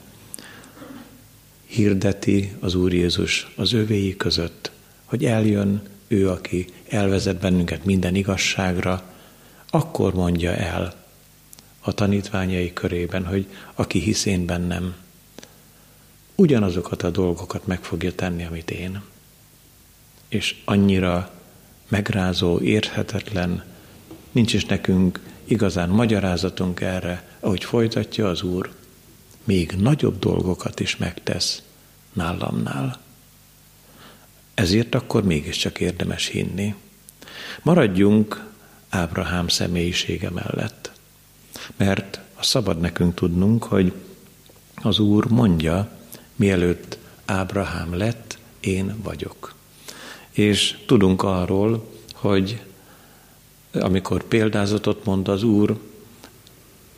hirdeti 1.72 2.52
az 2.60 2.74
Úr 2.74 2.92
Jézus 2.92 3.52
az 3.56 3.72
övéi 3.72 4.16
között, 4.16 4.70
hogy 5.04 5.24
eljön 5.24 5.82
ő, 6.08 6.30
aki 6.30 6.66
elvezet 6.88 7.40
bennünket 7.40 7.84
minden 7.84 8.14
igazságra, 8.14 9.02
akkor 9.70 10.14
mondja 10.14 10.54
el 10.54 10.94
a 11.80 11.92
tanítványai 11.92 12.72
körében, 12.72 13.26
hogy 13.26 13.46
aki 13.74 13.98
hisz 13.98 14.24
én 14.24 14.46
bennem, 14.46 14.94
ugyanazokat 16.34 17.02
a 17.02 17.10
dolgokat 17.10 17.66
meg 17.66 17.82
fogja 17.82 18.14
tenni, 18.14 18.44
amit 18.44 18.70
én. 18.70 19.02
És 20.28 20.56
annyira 20.64 21.30
megrázó, 21.88 22.60
érthetetlen, 22.60 23.64
nincs 24.32 24.54
is 24.54 24.64
nekünk 24.64 25.20
igazán 25.44 25.88
magyarázatunk 25.88 26.80
erre, 26.80 27.28
ahogy 27.40 27.64
folytatja 27.64 28.28
az 28.28 28.42
Úr, 28.42 28.70
még 29.44 29.72
nagyobb 29.72 30.18
dolgokat 30.18 30.80
is 30.80 30.96
megtesz 30.96 31.62
nálamnál. 32.12 33.00
Ezért 34.54 34.94
akkor 34.94 35.24
mégiscsak 35.24 35.80
érdemes 35.80 36.26
hinni. 36.26 36.74
Maradjunk 37.62 38.50
Ábrahám 38.88 39.48
személyisége 39.48 40.30
mellett, 40.30 40.92
mert 41.76 42.20
a 42.34 42.42
szabad 42.42 42.80
nekünk 42.80 43.14
tudnunk, 43.14 43.64
hogy 43.64 43.92
az 44.74 44.98
Úr 44.98 45.26
mondja, 45.26 45.90
mielőtt 46.36 46.98
Ábrahám 47.24 47.96
lett, 47.96 48.38
én 48.60 48.96
vagyok. 49.02 49.54
És 50.30 50.78
tudunk 50.86 51.22
arról, 51.22 51.90
hogy 52.12 52.60
amikor 53.72 54.22
példázatot 54.22 55.04
mond 55.04 55.28
az 55.28 55.42
Úr 55.42 55.78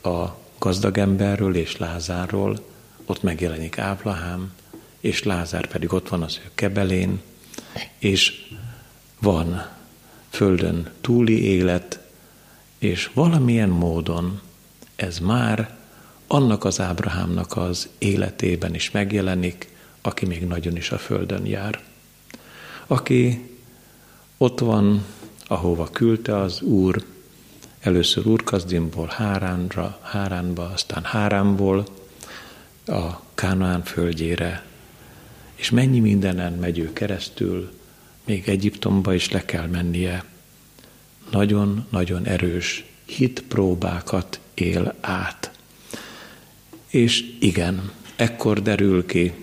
a 0.01 0.25
gazdag 0.65 0.97
emberről 0.97 1.55
és 1.55 1.77
Lázárról, 1.77 2.65
ott 3.05 3.23
megjelenik 3.23 3.77
Ábrahám, 3.77 4.53
és 4.99 5.23
Lázár 5.23 5.67
pedig 5.67 5.93
ott 5.93 6.09
van 6.09 6.21
az 6.21 6.39
ő 6.45 6.49
kebelén, 6.55 7.21
és 7.97 8.53
van 9.19 9.67
földön 10.29 10.91
túli 11.01 11.43
élet, 11.43 11.99
és 12.77 13.09
valamilyen 13.13 13.69
módon 13.69 14.41
ez 14.95 15.19
már 15.19 15.77
annak 16.27 16.63
az 16.63 16.79
Ábrahámnak 16.79 17.57
az 17.57 17.89
életében 17.97 18.75
is 18.75 18.91
megjelenik, 18.91 19.69
aki 20.01 20.25
még 20.25 20.47
nagyon 20.47 20.75
is 20.75 20.91
a 20.91 20.97
földön 20.97 21.45
jár. 21.45 21.83
Aki 22.87 23.49
ott 24.37 24.59
van, 24.59 25.05
ahova 25.47 25.89
küldte 25.91 26.37
az 26.37 26.61
Úr, 26.61 27.03
először 27.85 28.27
Úrkazdimból 28.27 29.07
Háránra, 29.07 29.99
Háránba, 30.01 30.69
aztán 30.73 31.03
Háránból 31.03 31.85
a 32.85 33.21
Kánaán 33.33 33.83
földjére, 33.83 34.65
és 35.55 35.69
mennyi 35.69 35.99
mindenen 35.99 36.53
megy 36.53 36.79
ő 36.79 36.93
keresztül, 36.93 37.71
még 38.23 38.49
Egyiptomba 38.49 39.13
is 39.13 39.31
le 39.31 39.45
kell 39.45 39.67
mennie. 39.67 40.23
Nagyon-nagyon 41.31 42.25
erős 42.25 42.85
hitpróbákat 43.05 44.39
él 44.53 44.93
át. 45.01 45.51
És 46.87 47.23
igen, 47.39 47.91
ekkor 48.15 48.61
derül 48.61 49.05
ki, 49.05 49.33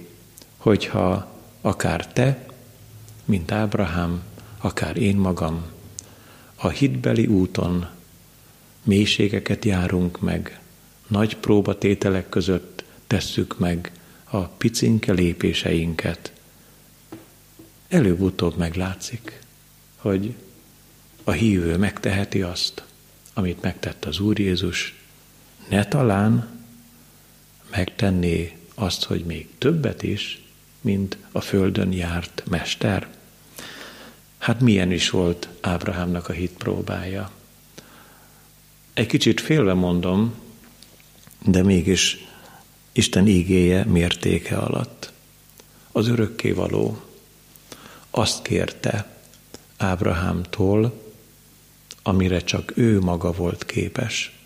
hogyha 0.57 1.33
akár 1.61 2.13
te, 2.13 2.47
mint 3.25 3.53
Ábrahám, 3.53 4.23
akár 4.59 4.97
én 4.97 5.17
magam, 5.17 5.65
a 6.57 6.69
hitbeli 6.69 7.27
úton 7.27 7.89
mélységeket 8.83 9.65
járunk 9.65 10.21
meg, 10.21 10.61
nagy 11.07 11.37
próbatételek 11.37 12.29
között 12.29 12.85
tesszük 13.07 13.59
meg 13.59 13.93
a 14.25 14.39
picinke 14.39 15.13
lépéseinket. 15.13 16.33
Előbb-utóbb 17.89 18.57
meglátszik, 18.57 19.41
hogy 19.97 20.35
a 21.25 21.31
hívő 21.31 21.77
megteheti 21.77 22.43
azt, 22.43 22.83
amit 23.35 23.63
megtett 23.63 24.05
az 24.05 24.21
Úr 24.21 24.39
Jézus, 24.39 24.95
ne 25.69 25.85
talán 25.85 26.61
megtenné 27.71 28.57
azt, 28.75 29.05
hogy 29.05 29.25
még 29.25 29.49
többet 29.59 30.03
is, 30.03 30.43
mint 30.81 31.17
a 31.33 31.41
földön 31.41 31.93
járt 31.93 32.43
mester. 32.49 33.09
Hát 34.39 34.61
milyen 34.61 34.93
is 34.93 35.11
volt 35.11 35.49
Ábrahámnak 35.61 36.29
a 36.29 36.33
hit 36.33 36.53
próbája. 36.53 37.31
Egy 38.95 39.07
kicsit 39.07 39.41
félve 39.41 39.75
mondom, 39.75 40.35
de 41.45 41.63
mégis 41.63 42.27
Isten 42.93 43.27
ígéje 43.27 43.85
mértéke 43.85 44.57
alatt. 44.57 45.13
Az 45.93 46.09
örökkévaló 46.09 47.03
azt 48.11 48.43
kérte 48.43 49.17
Ábrahámtól, 49.77 51.03
amire 52.03 52.41
csak 52.41 52.73
ő 52.77 53.01
maga 53.01 53.33
volt 53.33 53.65
képes, 53.65 54.39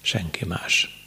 senki 0.00 0.44
más. 0.44 1.06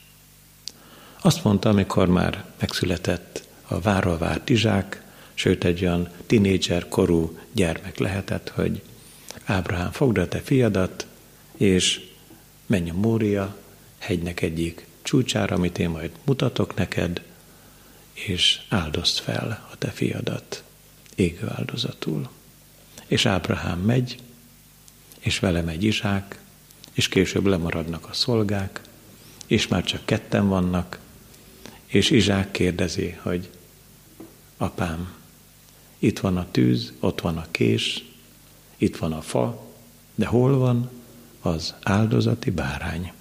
Azt 1.22 1.44
mondta, 1.44 1.70
amikor 1.70 2.08
már 2.08 2.46
megszületett 2.60 3.48
a 3.68 3.80
várva 3.80 4.18
várt 4.18 4.50
Izsák, 4.50 5.04
sőt 5.34 5.64
egy 5.64 5.82
olyan 5.82 6.10
tinédzser 6.26 6.90
korú 6.90 7.38
gyermek 7.52 7.98
lehetett, 7.98 8.50
hogy 8.50 8.82
Ábrahám 9.46 9.92
fogd 9.92 10.18
a 10.18 10.28
te 10.28 10.40
fiadat, 10.40 11.08
és 11.58 12.10
menj 12.72 12.90
a 12.90 12.94
Mória 12.94 13.56
hegynek 13.98 14.42
egyik 14.42 14.86
csúcsára, 15.02 15.56
amit 15.56 15.80
én 15.80 15.90
majd 15.90 16.12
mutatok 16.24 16.76
neked, 16.76 17.22
és 18.14 18.62
áldozd 18.70 19.18
fel 19.18 19.68
a 19.72 19.78
te 19.78 19.88
fiadat 19.88 20.64
égő 21.16 21.50
áldozatul. 21.50 22.30
És 23.08 23.26
Ábrahám 23.26 23.80
megy, 23.80 24.18
és 25.20 25.40
vele 25.40 25.62
megy 25.62 25.84
Izsák, 25.84 26.40
és 26.92 27.08
később 27.08 27.46
lemaradnak 27.46 28.08
a 28.10 28.14
szolgák, 28.14 28.82
és 29.48 29.68
már 29.68 29.84
csak 29.84 30.06
ketten 30.06 30.48
vannak, 30.48 31.00
és 31.86 32.10
Izsák 32.10 32.52
kérdezi, 32.52 33.18
hogy 33.22 33.50
apám, 34.58 35.14
itt 36.00 36.20
van 36.20 36.38
a 36.38 36.52
tűz, 36.52 36.94
ott 37.00 37.22
van 37.22 37.38
a 37.38 37.48
kés, 37.52 38.04
itt 38.78 38.98
van 38.98 39.14
a 39.14 39.22
fa, 39.22 39.68
de 40.16 40.26
hol 40.26 40.58
van 40.58 41.01
az 41.42 41.74
áldozati 41.84 42.50
bárány? 42.50 43.12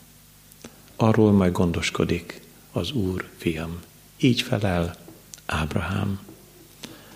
Arról 0.97 1.33
majd 1.33 1.53
gondoskodik 1.53 2.41
az 2.73 2.91
Úr, 2.93 3.29
fiam. 3.37 3.81
Így 4.17 4.41
felel 4.41 4.97
Ábrahám. 5.47 6.21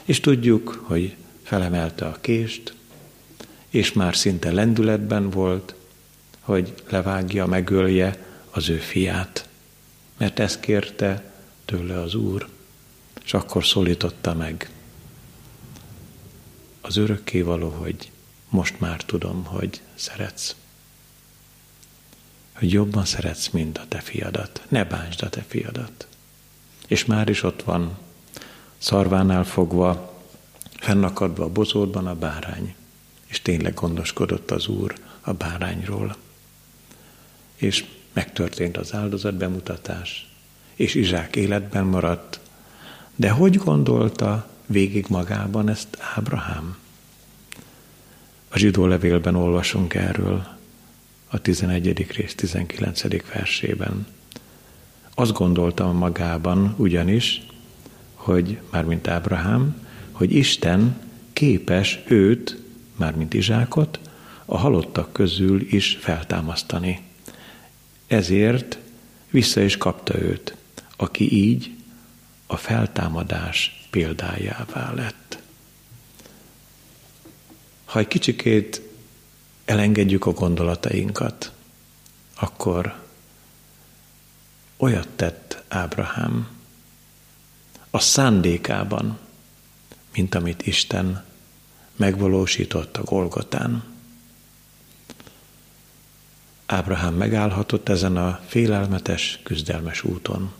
És 0.05 0.21
tudjuk, 0.21 0.83
hogy 0.87 1.17
felemelte 1.43 2.07
a 2.07 2.19
kést, 2.21 2.75
és 3.69 3.93
már 3.93 4.17
szinte 4.17 4.53
lendületben 4.53 5.31
volt, 5.31 5.75
hogy 6.41 6.75
levágja, 6.89 7.47
megölje 7.47 8.27
az 8.51 8.69
ő 8.69 8.77
fiát, 8.77 9.49
mert 10.17 10.39
ezt 10.39 10.61
kérte 10.61 11.33
tőle 11.65 12.01
az 12.01 12.15
Úr, 12.15 12.49
és 13.25 13.35
akkor 13.35 13.65
szólította 13.65 14.35
meg 14.35 14.71
az 16.81 16.97
örökkévaló, 16.97 17.69
hogy 17.69 18.11
most 18.49 18.81
már 18.81 19.05
tudom, 19.05 19.45
hogy 19.45 19.81
szeretsz. 19.95 20.57
Hogy 22.55 22.73
jobban 22.73 23.05
szeretsz, 23.05 23.49
mint 23.49 23.79
a 23.79 23.85
te 23.89 24.01
fiadat. 24.01 24.63
Ne 24.69 24.85
bántsd 24.85 25.23
a 25.23 25.29
te 25.29 25.45
fiadat. 25.47 26.07
És 26.87 27.05
már 27.05 27.29
is 27.29 27.43
ott 27.43 27.63
van, 27.63 27.99
szarvánál 28.79 29.45
fogva, 29.45 30.21
fennakadva 30.79 31.45
a 31.45 31.53
bozótban 31.53 32.07
a 32.07 32.15
bárány. 32.15 32.75
És 33.27 33.43
tényleg 33.43 33.75
gondoskodott 33.75 34.51
az 34.51 34.67
Úr 34.67 34.95
a 35.21 35.33
bárányról. 35.33 36.17
És 37.57 37.85
megtörtént 38.13 38.77
az 38.77 38.95
áldozat 38.95 39.35
bemutatás, 39.35 40.29
és 40.75 40.95
Izsák 40.95 41.37
életben 41.37 41.85
maradt. 41.85 42.41
De 43.17 43.31
hogy 43.31 43.57
gondolta 43.57 44.49
végig 44.67 45.07
magában 45.09 45.69
ezt 45.69 45.99
Ábrahám? 46.15 46.77
A 48.49 48.59
zsidó 48.59 48.87
levélben 48.87 49.35
olvasunk 49.35 49.95
erről, 49.95 50.54
a 51.35 51.39
11. 51.39 52.07
rész 52.13 52.35
19. 52.35 53.03
versében. 53.33 54.07
Azt 55.15 55.33
gondoltam 55.33 55.97
magában 55.97 56.75
ugyanis, 56.79 57.47
hogy, 58.15 58.59
mármint 58.71 59.09
Ábrahám, 59.09 59.87
hogy 60.13 60.35
Isten 60.35 61.01
képes 61.33 62.01
őt, 62.07 62.59
mármint 62.97 63.35
Izsákot, 63.35 64.01
a 64.45 64.59
halottak 64.59 65.13
közül 65.13 65.61
is 65.73 65.99
feltámasztani. 66.01 67.03
Ezért 68.07 68.79
vissza 69.31 69.61
is 69.61 69.77
kapta 69.77 70.21
őt, 70.21 70.57
aki 70.97 71.33
így 71.33 71.75
a 72.47 72.57
feltámadás 72.57 73.87
példájává 73.91 74.93
lett. 74.93 75.39
Ha 77.85 77.99
egy 77.99 78.09
kicsikét 78.09 78.83
elengedjük 79.65 80.27
a 80.27 80.33
gondolatainkat, 80.33 81.53
akkor 82.35 83.03
olyat 84.77 85.09
tett 85.09 85.63
Ábrahám 85.69 86.49
a 87.91 87.99
szándékában, 87.99 89.19
mint 90.15 90.35
amit 90.35 90.67
Isten 90.67 91.25
megvalósított 91.97 92.97
a 92.97 93.03
Golgotán. 93.03 93.85
Ábrahám 96.67 97.15
megállhatott 97.15 97.89
ezen 97.89 98.17
a 98.17 98.41
félelmetes, 98.47 99.41
küzdelmes 99.43 100.03
úton, 100.03 100.53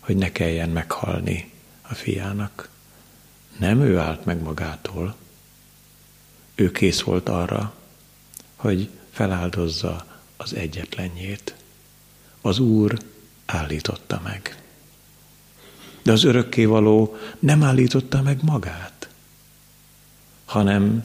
hogy 0.00 0.16
ne 0.16 0.32
kelljen 0.32 0.68
meghalni 0.68 1.52
a 1.82 1.94
fiának. 1.94 2.68
Nem 3.58 3.80
ő 3.80 3.98
állt 3.98 4.24
meg 4.24 4.42
magától, 4.42 5.16
ő 6.54 6.70
kész 6.70 7.00
volt 7.00 7.28
arra, 7.28 7.74
hogy 8.64 8.88
feláldozza 9.10 10.06
az 10.36 10.54
egyetlenjét. 10.54 11.54
Az 12.40 12.58
Úr 12.58 12.98
állította 13.46 14.20
meg. 14.24 14.62
De 16.02 16.12
az 16.12 16.24
örökkévaló 16.24 17.16
nem 17.38 17.62
állította 17.62 18.22
meg 18.22 18.42
magát, 18.42 19.08
hanem 20.44 21.04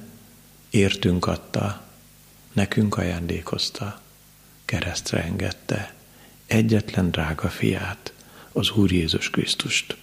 értünk 0.70 1.28
adta, 1.28 1.84
nekünk 2.54 2.98
ajándékozta, 2.98 4.02
keresztre 4.66 5.24
engedte 5.24 5.94
egyetlen 6.46 7.12
drága 7.12 7.50
fiát, 7.50 8.14
az 8.52 8.72
Úr 8.72 8.92
Jézus 8.92 9.30
Krisztust. 9.30 9.98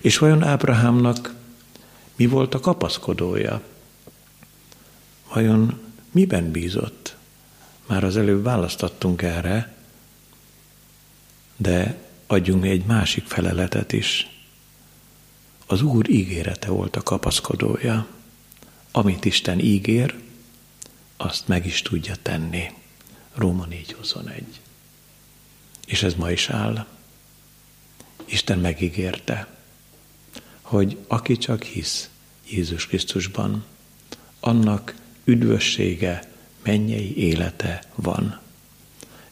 És 0.00 0.18
vajon 0.18 0.42
Ábrahámnak 0.42 1.34
mi 2.16 2.26
volt 2.26 2.54
a 2.54 2.60
kapaszkodója? 2.60 3.62
Vajon 5.32 5.86
miben 6.18 6.50
bízott? 6.50 7.16
Már 7.86 8.04
az 8.04 8.16
előbb 8.16 8.42
választottunk 8.42 9.22
erre, 9.22 9.74
de 11.56 11.98
adjunk 12.26 12.64
egy 12.64 12.84
másik 12.84 13.26
feleletet 13.26 13.92
is. 13.92 14.28
Az 15.66 15.82
Úr 15.82 16.10
ígérete 16.10 16.68
volt 16.68 16.96
a 16.96 17.02
kapaszkodója. 17.02 18.06
Amit 18.90 19.24
Isten 19.24 19.58
ígér, 19.58 20.14
azt 21.16 21.48
meg 21.48 21.66
is 21.66 21.82
tudja 21.82 22.14
tenni. 22.22 22.72
Róma 23.34 23.66
4.21. 23.70 24.42
És 25.86 26.02
ez 26.02 26.14
ma 26.14 26.30
is 26.30 26.48
áll. 26.48 26.86
Isten 28.24 28.58
megígérte, 28.58 29.56
hogy 30.60 30.98
aki 31.06 31.36
csak 31.36 31.62
hisz 31.62 32.10
Jézus 32.48 32.86
Krisztusban, 32.86 33.64
annak 34.40 34.94
üdvössége, 35.28 36.22
mennyei 36.62 37.16
élete 37.16 37.82
van. 37.94 38.38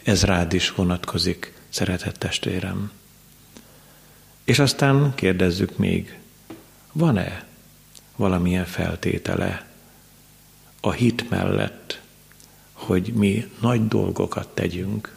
Ez 0.03 0.23
rád 0.23 0.53
is 0.53 0.71
vonatkozik, 0.71 1.53
szeretett 1.69 2.17
testvérem. 2.17 2.91
És 4.45 4.59
aztán 4.59 5.15
kérdezzük 5.15 5.77
még, 5.77 6.19
van-e 6.93 7.47
valamilyen 8.17 8.65
feltétele 8.65 9.67
a 10.81 10.93
hit 10.93 11.31
mellett, 11.31 12.01
hogy 12.73 13.13
mi 13.13 13.51
nagy 13.61 13.89
dolgokat 13.89 14.49
tegyünk, 14.49 15.17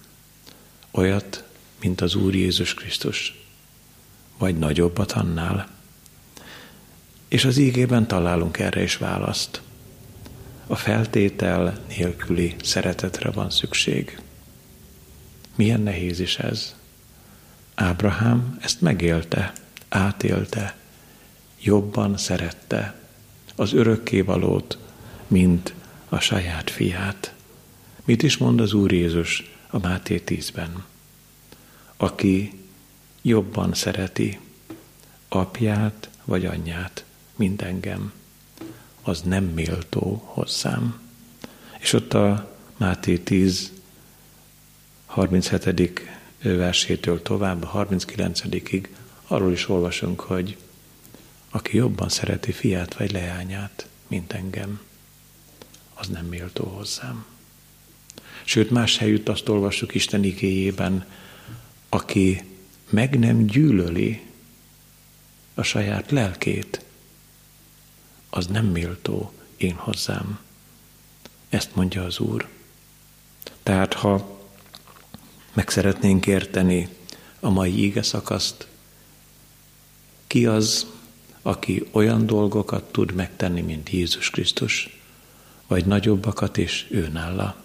olyat, 0.91 1.43
mint 1.79 2.01
az 2.01 2.15
Úr 2.15 2.35
Jézus 2.35 2.73
Krisztus, 2.73 3.43
vagy 4.37 4.57
nagyobbat 4.57 5.11
annál. 5.11 5.69
És 7.27 7.45
az 7.45 7.57
ígében 7.57 8.07
találunk 8.07 8.57
erre 8.57 8.81
is 8.81 8.97
választ. 8.97 9.61
A 10.71 10.75
feltétel 10.75 11.79
nélküli 11.87 12.55
szeretetre 12.63 13.29
van 13.29 13.49
szükség. 13.49 14.19
Milyen 15.55 15.81
nehéz 15.81 16.19
is 16.19 16.37
ez. 16.37 16.75
Ábrahám 17.75 18.57
ezt 18.61 18.81
megélte, 18.81 19.53
átélte, 19.87 20.75
jobban 21.61 22.17
szerette 22.17 22.99
az 23.55 23.73
örökkévalót, 23.73 24.77
mint 25.27 25.73
a 26.09 26.19
saját 26.19 26.69
fiát. 26.69 27.33
Mit 28.05 28.23
is 28.23 28.37
mond 28.37 28.59
az 28.61 28.73
Úr 28.73 28.91
Jézus 28.91 29.51
a 29.69 29.79
Máté 29.79 30.23
10-ben? 30.25 30.83
Aki 31.97 32.59
jobban 33.21 33.73
szereti 33.73 34.39
apját 35.29 36.09
vagy 36.25 36.45
anyját, 36.45 37.03
mint 37.35 37.61
engem, 37.61 38.13
az 39.09 39.21
nem 39.21 39.43
méltó 39.43 40.21
hozzám. 40.25 40.99
És 41.79 41.93
ott 41.93 42.13
a 42.13 42.57
Máté 42.77 43.17
10 43.17 43.71
37. 45.05 46.01
versétől 46.41 47.21
tovább, 47.21 47.63
a 47.63 47.85
39-ig 47.87 48.87
arról 49.27 49.51
is 49.51 49.69
olvasunk, 49.69 50.19
hogy 50.19 50.57
aki 51.49 51.77
jobban 51.77 52.09
szereti 52.09 52.51
fiát 52.51 52.93
vagy 52.95 53.11
leányát, 53.11 53.87
mint 54.07 54.33
engem, 54.33 54.79
az 55.93 56.07
nem 56.07 56.25
méltó 56.25 56.63
hozzám. 56.63 57.25
Sőt, 58.43 58.69
más 58.69 58.97
helyütt 58.97 59.29
azt 59.29 59.49
olvassuk 59.49 59.95
Isten 59.95 60.23
igéjében, 60.23 61.05
aki 61.89 62.43
meg 62.89 63.19
nem 63.19 63.45
gyűlöli 63.45 64.21
a 65.53 65.63
saját 65.63 66.11
lelkét, 66.11 66.87
az 68.29 68.47
nem 68.47 68.65
méltó 68.65 69.31
én 69.57 69.75
hozzám. 69.75 70.39
Ezt 71.49 71.75
mondja 71.75 72.03
az 72.03 72.19
Úr. 72.19 72.47
Tehát, 73.63 73.93
ha 73.93 74.39
meg 75.53 75.69
szeretnénk 75.69 76.27
érteni 76.27 76.89
a 77.39 77.49
mai 77.49 77.79
ége 77.79 78.01
szakaszt, 78.01 78.67
ki 80.27 80.45
az, 80.45 80.85
aki 81.41 81.87
olyan 81.91 82.25
dolgokat 82.25 82.91
tud 82.91 83.11
megtenni, 83.11 83.61
mint 83.61 83.89
Jézus 83.89 84.29
Krisztus, 84.29 84.99
vagy 85.67 85.85
nagyobbakat 85.85 86.57
is 86.57 86.87
ő 86.89 87.07
nála. 87.07 87.55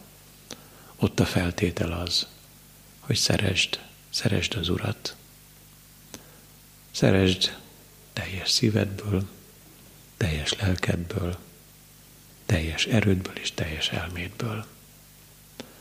Ott 0.96 1.20
a 1.20 1.24
feltétel 1.24 1.92
az, 1.92 2.26
hogy 3.00 3.16
szeresd, 3.16 3.80
szeresd 4.10 4.54
az 4.54 4.68
Urat. 4.68 5.16
Szeresd 6.90 7.56
teljes 8.12 8.50
szívedből, 8.50 9.28
teljes 10.16 10.54
lelkedből, 10.60 11.36
teljes 12.46 12.86
erődből 12.86 13.36
és 13.40 13.52
teljes 13.52 13.88
elmédből. 13.88 14.64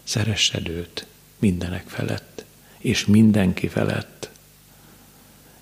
Szeressed 0.04 0.68
őt 0.68 1.06
mindenek 1.40 1.88
felett, 1.88 2.46
és 2.78 3.06
mindenki 3.06 3.68
felett. 3.68 4.30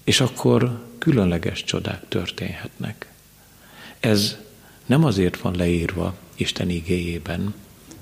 És 0.03 0.19
akkor 0.19 0.87
különleges 0.97 1.63
csodák 1.63 2.07
történhetnek. 2.07 3.11
Ez 3.99 4.37
nem 4.85 5.03
azért 5.03 5.37
van 5.37 5.55
leírva 5.55 6.15
Isten 6.35 6.69
igéjében, 6.69 7.53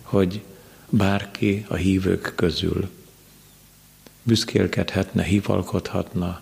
hogy 0.01 0.43
bárki 0.89 1.65
a 1.67 1.75
hívők 1.75 2.33
közül 2.35 2.89
büszkélkedhetne, 4.23 5.23
hivalkodhatna 5.23 6.41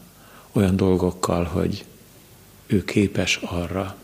olyan 0.52 0.76
dolgokkal, 0.76 1.44
hogy 1.44 1.86
ő 2.66 2.84
képes 2.84 3.36
arra, 3.36 3.96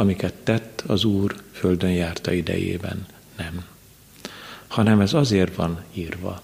amiket 0.00 0.34
tett 0.34 0.82
az 0.86 1.04
Úr 1.04 1.42
földön 1.52 1.90
járta 1.90 2.32
idejében. 2.32 3.06
Nem. 3.36 3.64
Hanem 4.68 5.00
ez 5.00 5.12
azért 5.12 5.54
van 5.54 5.82
írva, 5.92 6.42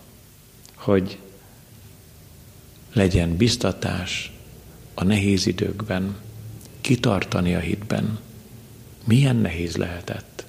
hogy 0.74 1.18
legyen 2.92 3.36
biztatás 3.36 4.32
a 4.94 5.04
nehéz 5.04 5.46
időkben, 5.46 6.16
kitartani 6.80 7.54
a 7.54 7.58
hitben. 7.58 8.18
Milyen 9.04 9.36
nehéz 9.36 9.76
lehetett 9.76 10.46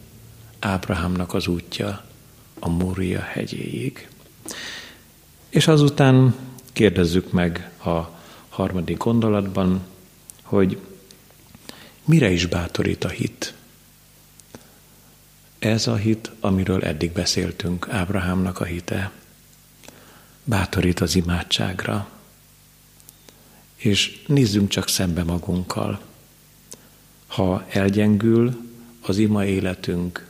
Ábrahámnak 0.59 1.33
az 1.33 1.47
útja 1.47 2.05
a 2.59 2.69
Mória 2.69 3.21
hegyéig. 3.21 4.07
És 5.49 5.67
azután 5.67 6.35
kérdezzük 6.73 7.31
meg 7.31 7.71
a 7.85 7.99
harmadik 8.49 8.97
gondolatban, 8.97 9.81
hogy 10.41 10.77
mire 12.07 12.31
is 12.31 12.45
bátorít 12.45 13.03
a 13.03 13.09
hit. 13.09 13.53
Ez 15.59 15.87
a 15.87 15.95
hit, 15.95 16.31
amiről 16.39 16.83
eddig 16.83 17.11
beszéltünk, 17.11 17.87
Ábrahámnak 17.89 18.59
a 18.59 18.63
hite, 18.63 19.11
bátorít 20.43 20.99
az 20.99 21.15
imádságra. 21.15 22.09
És 23.75 24.23
nézzünk 24.27 24.69
csak 24.69 24.87
szembe 24.87 25.23
magunkkal. 25.23 25.99
Ha 27.27 27.65
elgyengül 27.69 28.61
az 29.01 29.17
ima 29.17 29.45
életünk, 29.45 30.29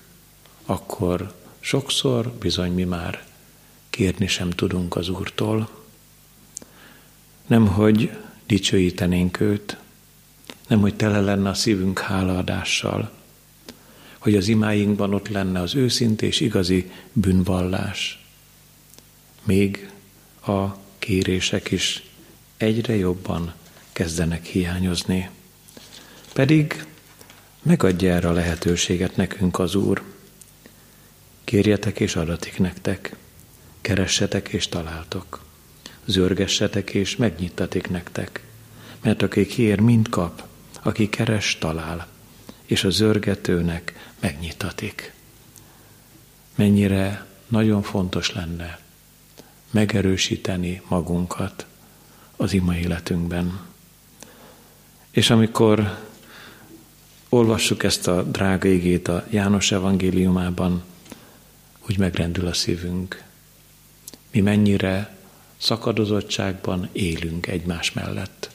akkor 0.66 1.36
sokszor 1.60 2.32
bizony 2.32 2.72
mi 2.72 2.84
már 2.84 3.26
kérni 3.90 4.28
sem 4.28 4.50
tudunk 4.50 4.96
az 4.96 5.10
Úrtól. 5.10 5.70
Nem, 7.48 7.68
hogy 7.68 8.18
dicsőítenénk 8.46 9.40
őt, 9.40 9.78
nem, 10.68 10.80
hogy 10.80 10.96
tele 10.96 11.20
lenne 11.20 11.50
a 11.50 11.54
szívünk 11.54 12.00
hálaadással, 12.00 13.12
hogy 14.18 14.36
az 14.36 14.48
imáinkban 14.48 15.14
ott 15.14 15.28
lenne 15.28 15.60
az 15.60 15.76
őszintés 15.76 16.40
igazi 16.40 16.92
bűnvallás. 17.14 18.26
Még 19.44 19.90
a 20.46 20.66
kérések 21.00 21.72
is 21.72 22.04
egyre 22.58 22.96
jobban 22.96 23.54
kezdenek 23.92 24.46
hiányozni. 24.46 25.30
Pedig 26.34 26.86
megadja 27.62 28.14
erre 28.14 28.28
a 28.28 28.32
lehetőséget 28.32 29.16
nekünk 29.16 29.60
az 29.60 29.76
Úr. 29.76 30.04
Kérjetek 31.44 32.00
és 32.00 32.16
adatik 32.16 32.60
nektek, 32.60 33.16
keressetek 33.82 34.48
és 34.48 34.68
találtok, 34.68 35.44
zörgessetek 36.06 36.90
és 36.90 37.16
megnyittatik 37.16 37.90
nektek, 37.90 38.44
mert 39.02 39.22
aki 39.22 39.46
kér, 39.46 39.80
mind 39.80 40.10
kap, 40.10 40.48
aki 40.88 41.10
keres, 41.10 41.58
talál, 41.58 42.08
és 42.66 42.84
a 42.84 42.90
zörgetőnek 42.90 44.12
megnyitatik. 44.20 45.14
Mennyire 46.56 47.26
nagyon 47.48 47.82
fontos 47.82 48.34
lenne 48.34 48.80
megerősíteni 49.72 50.82
magunkat 50.88 51.66
az 52.36 52.54
ima 52.54 52.76
életünkben. 52.76 53.60
És 55.12 55.30
amikor 55.30 55.98
olvassuk 57.30 57.84
ezt 57.84 58.08
a 58.08 58.24
drága 58.24 58.68
igét 58.68 59.08
a 59.08 59.26
János 59.30 59.72
evangéliumában, 59.72 60.84
úgy 61.90 61.98
megrendül 61.98 62.48
a 62.48 62.54
szívünk. 62.54 63.24
Mi 64.32 64.40
mennyire 64.40 65.18
szakadozottságban 65.58 66.90
élünk 66.92 67.48
egymás 67.48 67.92
mellett. 67.92 68.50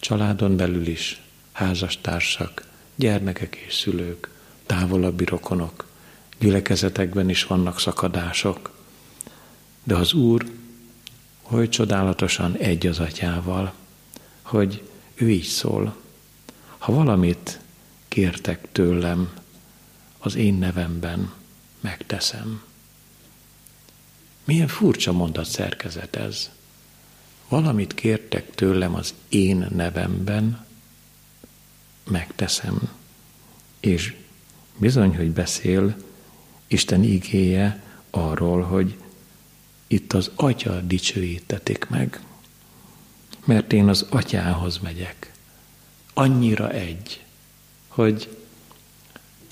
Családon 0.00 0.56
belül 0.56 0.86
is, 0.86 1.20
házastársak, 1.58 2.66
gyermekek 2.94 3.56
és 3.56 3.74
szülők, 3.74 4.30
távolabbi 4.66 5.24
rokonok, 5.24 5.86
gyülekezetekben 6.38 7.28
is 7.28 7.44
vannak 7.44 7.80
szakadások. 7.80 8.70
De 9.82 9.96
az 9.96 10.12
Úr 10.12 10.46
hogy 11.42 11.68
csodálatosan 11.68 12.56
egy 12.56 12.86
az 12.86 12.98
atyával, 12.98 13.72
hogy 14.42 14.82
ő 15.14 15.30
így 15.30 15.44
szól. 15.44 15.96
Ha 16.78 16.92
valamit 16.92 17.60
kértek 18.08 18.68
tőlem 18.72 19.32
az 20.18 20.34
én 20.34 20.54
nevemben, 20.54 21.32
megteszem. 21.80 22.62
Milyen 24.44 24.68
furcsa 24.68 25.12
mondat 25.12 25.46
szerkezet 25.46 26.16
ez. 26.16 26.50
Valamit 27.48 27.94
kértek 27.94 28.54
tőlem 28.54 28.94
az 28.94 29.14
én 29.28 29.66
nevemben, 29.74 30.66
megteszem. 32.10 32.88
És 33.80 34.16
bizony, 34.76 35.16
hogy 35.16 35.30
beszél 35.30 35.96
Isten 36.66 37.02
igéje 37.02 37.82
arról, 38.10 38.62
hogy 38.62 38.96
itt 39.86 40.12
az 40.12 40.30
Atya 40.34 40.80
dicsőítetik 40.80 41.88
meg, 41.88 42.20
mert 43.44 43.72
én 43.72 43.88
az 43.88 44.06
Atyához 44.08 44.78
megyek. 44.78 45.32
Annyira 46.14 46.70
egy, 46.70 47.24
hogy 47.88 48.36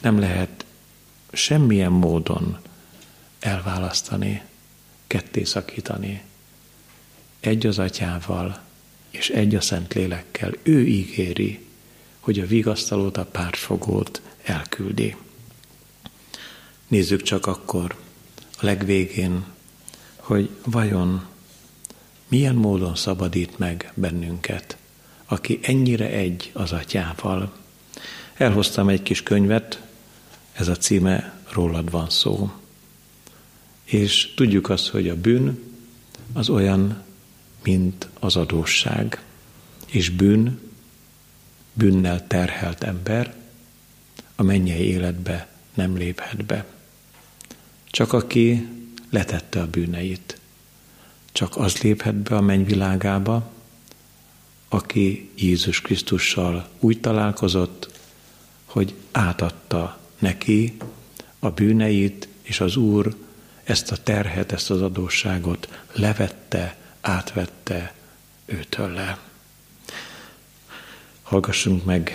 nem 0.01 0.19
lehet 0.19 0.65
semmilyen 1.33 1.93
módon 1.93 2.59
elválasztani, 3.39 4.43
ketté 5.07 5.45
szakítani. 5.45 6.23
Egy 7.41 7.67
az 7.67 7.79
atyával, 7.79 8.61
és 9.11 9.29
egy 9.29 9.55
a 9.55 9.61
Szent 9.61 9.95
Lélekkel. 9.95 10.53
Ő 10.63 10.87
ígéri, 10.87 11.66
hogy 12.27 12.39
a 12.41 12.47
vigasztalót, 12.47 13.17
a 13.17 13.25
pártfogót 13.25 14.21
elküldi. 14.43 15.17
Nézzük 16.89 17.23
csak 17.23 17.47
akkor 17.47 17.97
a 18.59 18.65
legvégén, 18.65 19.45
hogy 20.17 20.51
vajon 20.65 21.27
milyen 22.29 22.55
módon 22.55 22.97
szabadít 22.97 23.59
meg 23.59 23.93
bennünket, 23.95 24.77
aki 25.27 25.59
ennyire 25.63 26.09
egy 26.09 26.51
az 26.53 26.73
atyával. 26.73 27.53
Elhoztam 28.35 28.89
egy 28.89 29.03
kis 29.03 29.23
könyvet, 29.23 29.83
ez 30.53 30.69
a 30.69 30.77
címe 30.77 31.41
Rólad 31.53 31.91
van 31.91 32.11
szó. 32.11 32.53
És 33.85 34.35
tudjuk 34.35 34.69
azt, 34.69 34.89
hogy 34.89 35.09
a 35.09 35.17
bűn 35.17 35.63
az 36.33 36.49
olyan, 36.49 37.03
mint 37.63 38.09
az 38.19 38.37
adósság. 38.37 39.23
És 39.87 40.11
bűn, 40.11 40.66
bűnnel 41.77 42.27
terhelt 42.27 42.83
ember 42.83 43.35
a 44.35 44.43
mennyei 44.43 44.87
életbe 44.87 45.49
nem 45.75 45.97
léphet 45.97 46.45
be. 46.45 46.65
Csak 47.85 48.13
aki 48.13 48.69
letette 49.11 49.61
a 49.61 49.67
bűneit, 49.67 50.39
csak 51.33 51.57
az 51.57 51.79
léphet 51.79 52.15
be 52.15 52.37
a 52.37 52.41
mennyvilágába, 52.41 53.53
aki 54.69 55.31
Jézus 55.35 55.81
Krisztussal 55.81 56.69
úgy 56.81 57.01
találkozott, 57.01 58.01
hogy 58.65 58.95
átadta 59.13 59.99
neki 60.19 60.77
a 61.39 61.51
bűneit, 61.51 62.29
és 62.43 62.61
az 62.61 62.77
Úr 62.77 63.17
ezt 63.65 63.91
a 63.91 63.97
terhet, 63.97 64.53
ezt 64.53 64.71
az 64.71 64.83
adósságot 64.83 65.83
levette, 65.93 66.77
átvette 67.01 67.95
őtől 68.45 68.89
le. 68.89 69.26
Hallgassunk 71.27 71.85
meg 71.85 72.13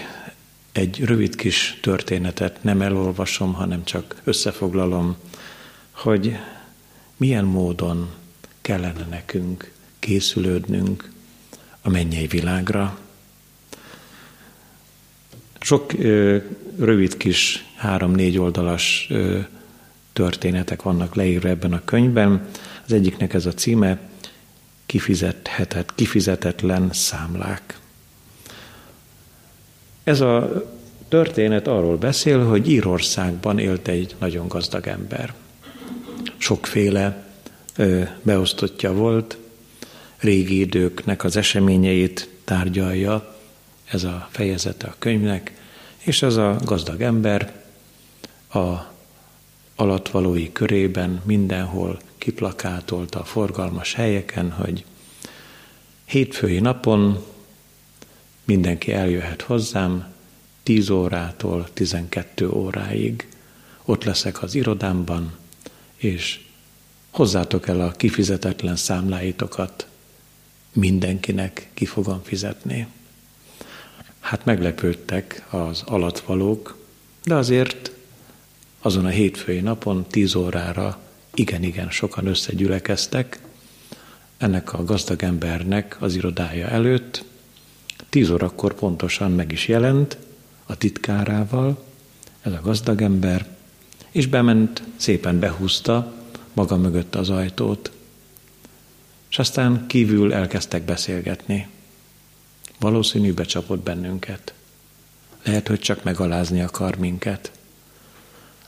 egy 0.72 1.04
rövid 1.06 1.36
kis 1.36 1.80
történetet, 1.82 2.64
nem 2.64 2.82
elolvasom, 2.82 3.54
hanem 3.54 3.84
csak 3.84 4.22
összefoglalom, 4.24 5.16
hogy 5.92 6.38
milyen 7.18 7.46
módon 7.46 8.10
kellene 8.62 9.06
nekünk 9.10 9.72
készülődnünk 10.00 11.12
a 11.82 11.90
mennyei 11.90 12.28
világra. 12.28 13.00
Sok 15.60 15.94
ö, 15.94 16.38
rövid 16.80 17.18
kis 17.18 17.66
három-négy 17.76 18.38
oldalas 18.38 19.08
ö, 19.10 19.40
történetek 20.14 20.82
vannak 20.82 21.16
leírva 21.16 21.48
ebben 21.48 21.74
a 21.74 21.84
könyvben. 21.86 22.48
Az 22.86 22.92
egyiknek 22.92 23.34
ez 23.34 23.46
a 23.46 23.54
címe, 23.54 24.00
kifizethetett, 24.86 25.96
kifizetetlen 25.96 26.90
számlák. 26.94 27.80
Ez 30.04 30.22
a 30.22 30.64
történet 31.08 31.68
arról 31.68 31.98
beszél, 31.98 32.46
hogy 32.46 32.70
Írországban 32.70 33.60
élt 33.60 33.88
egy 33.88 34.16
nagyon 34.20 34.48
gazdag 34.48 34.88
ember. 34.88 35.34
Sokféle 36.38 37.26
beosztottja 38.22 38.94
volt, 38.94 39.38
régi 40.18 40.60
időknek 40.60 41.24
az 41.24 41.36
eseményeit 41.36 42.30
tárgyalja 42.44 43.36
ez 43.86 44.04
a 44.04 44.28
fejezete 44.32 44.88
a 44.88 44.96
könyvnek, 45.00 45.54
és 45.98 46.22
ez 46.22 46.36
a 46.36 46.58
gazdag 46.66 47.02
ember 47.02 47.54
a 48.54 48.78
alatvalói 49.76 50.52
körében 50.52 51.22
mindenhol 51.26 52.00
kiplakátolta 52.18 53.20
a 53.20 53.24
forgalmas 53.24 53.94
helyeken, 53.94 54.52
hogy 54.52 54.86
hétfői 56.06 56.60
napon 56.60 57.26
mindenki 58.52 58.94
eljöhet 58.94 59.42
hozzám 59.42 60.06
10 60.64 60.90
órától 60.90 61.68
12 61.74 62.50
óráig. 62.50 63.28
Ott 63.86 64.04
leszek 64.04 64.44
az 64.44 64.56
irodámban, 64.56 65.38
és 65.96 66.40
hozzátok 67.10 67.68
el 67.68 67.82
a 67.82 67.92
kifizetetlen 67.92 68.76
számláitokat, 68.76 69.88
mindenkinek 70.74 71.70
ki 71.74 71.86
fogom 71.86 72.22
fizetni. 72.24 72.88
Hát 74.20 74.46
meglepődtek 74.46 75.46
az 75.50 75.84
alatvalók, 75.86 76.78
de 77.24 77.36
azért 77.36 77.92
azon 78.82 79.06
a 79.06 79.10
hétfői 79.10 79.60
napon 79.60 80.06
tíz 80.10 80.36
órára 80.36 81.00
igen-igen 81.34 81.90
sokan 81.90 82.28
összegyülekeztek 82.28 83.42
ennek 84.38 84.74
a 84.74 84.84
gazdag 84.84 85.24
embernek 85.24 85.98
az 86.00 86.16
irodája 86.16 86.68
előtt. 86.68 87.30
Tíz 88.12 88.30
órakor 88.30 88.74
pontosan 88.74 89.32
meg 89.32 89.52
is 89.52 89.68
jelent 89.68 90.18
a 90.66 90.78
titkárával 90.78 91.84
ez 92.42 92.52
a 92.52 92.62
gazdag 92.62 93.02
ember, 93.02 93.48
és 94.10 94.28
bement, 94.28 94.84
szépen 94.96 95.40
behúzta 95.40 96.14
maga 96.54 96.78
mögött 96.78 97.16
az 97.16 97.30
ajtót, 97.30 97.92
és 99.30 99.40
aztán 99.40 99.88
kívül 99.88 100.34
elkezdtek 100.34 100.84
beszélgetni. 100.84 101.68
Valószínű 102.80 103.34
becsapott 103.34 103.84
bennünket. 103.84 104.54
Lehet, 105.44 105.68
hogy 105.68 105.80
csak 105.80 106.04
megalázni 106.04 106.62
akar 106.62 106.96
minket. 106.96 107.52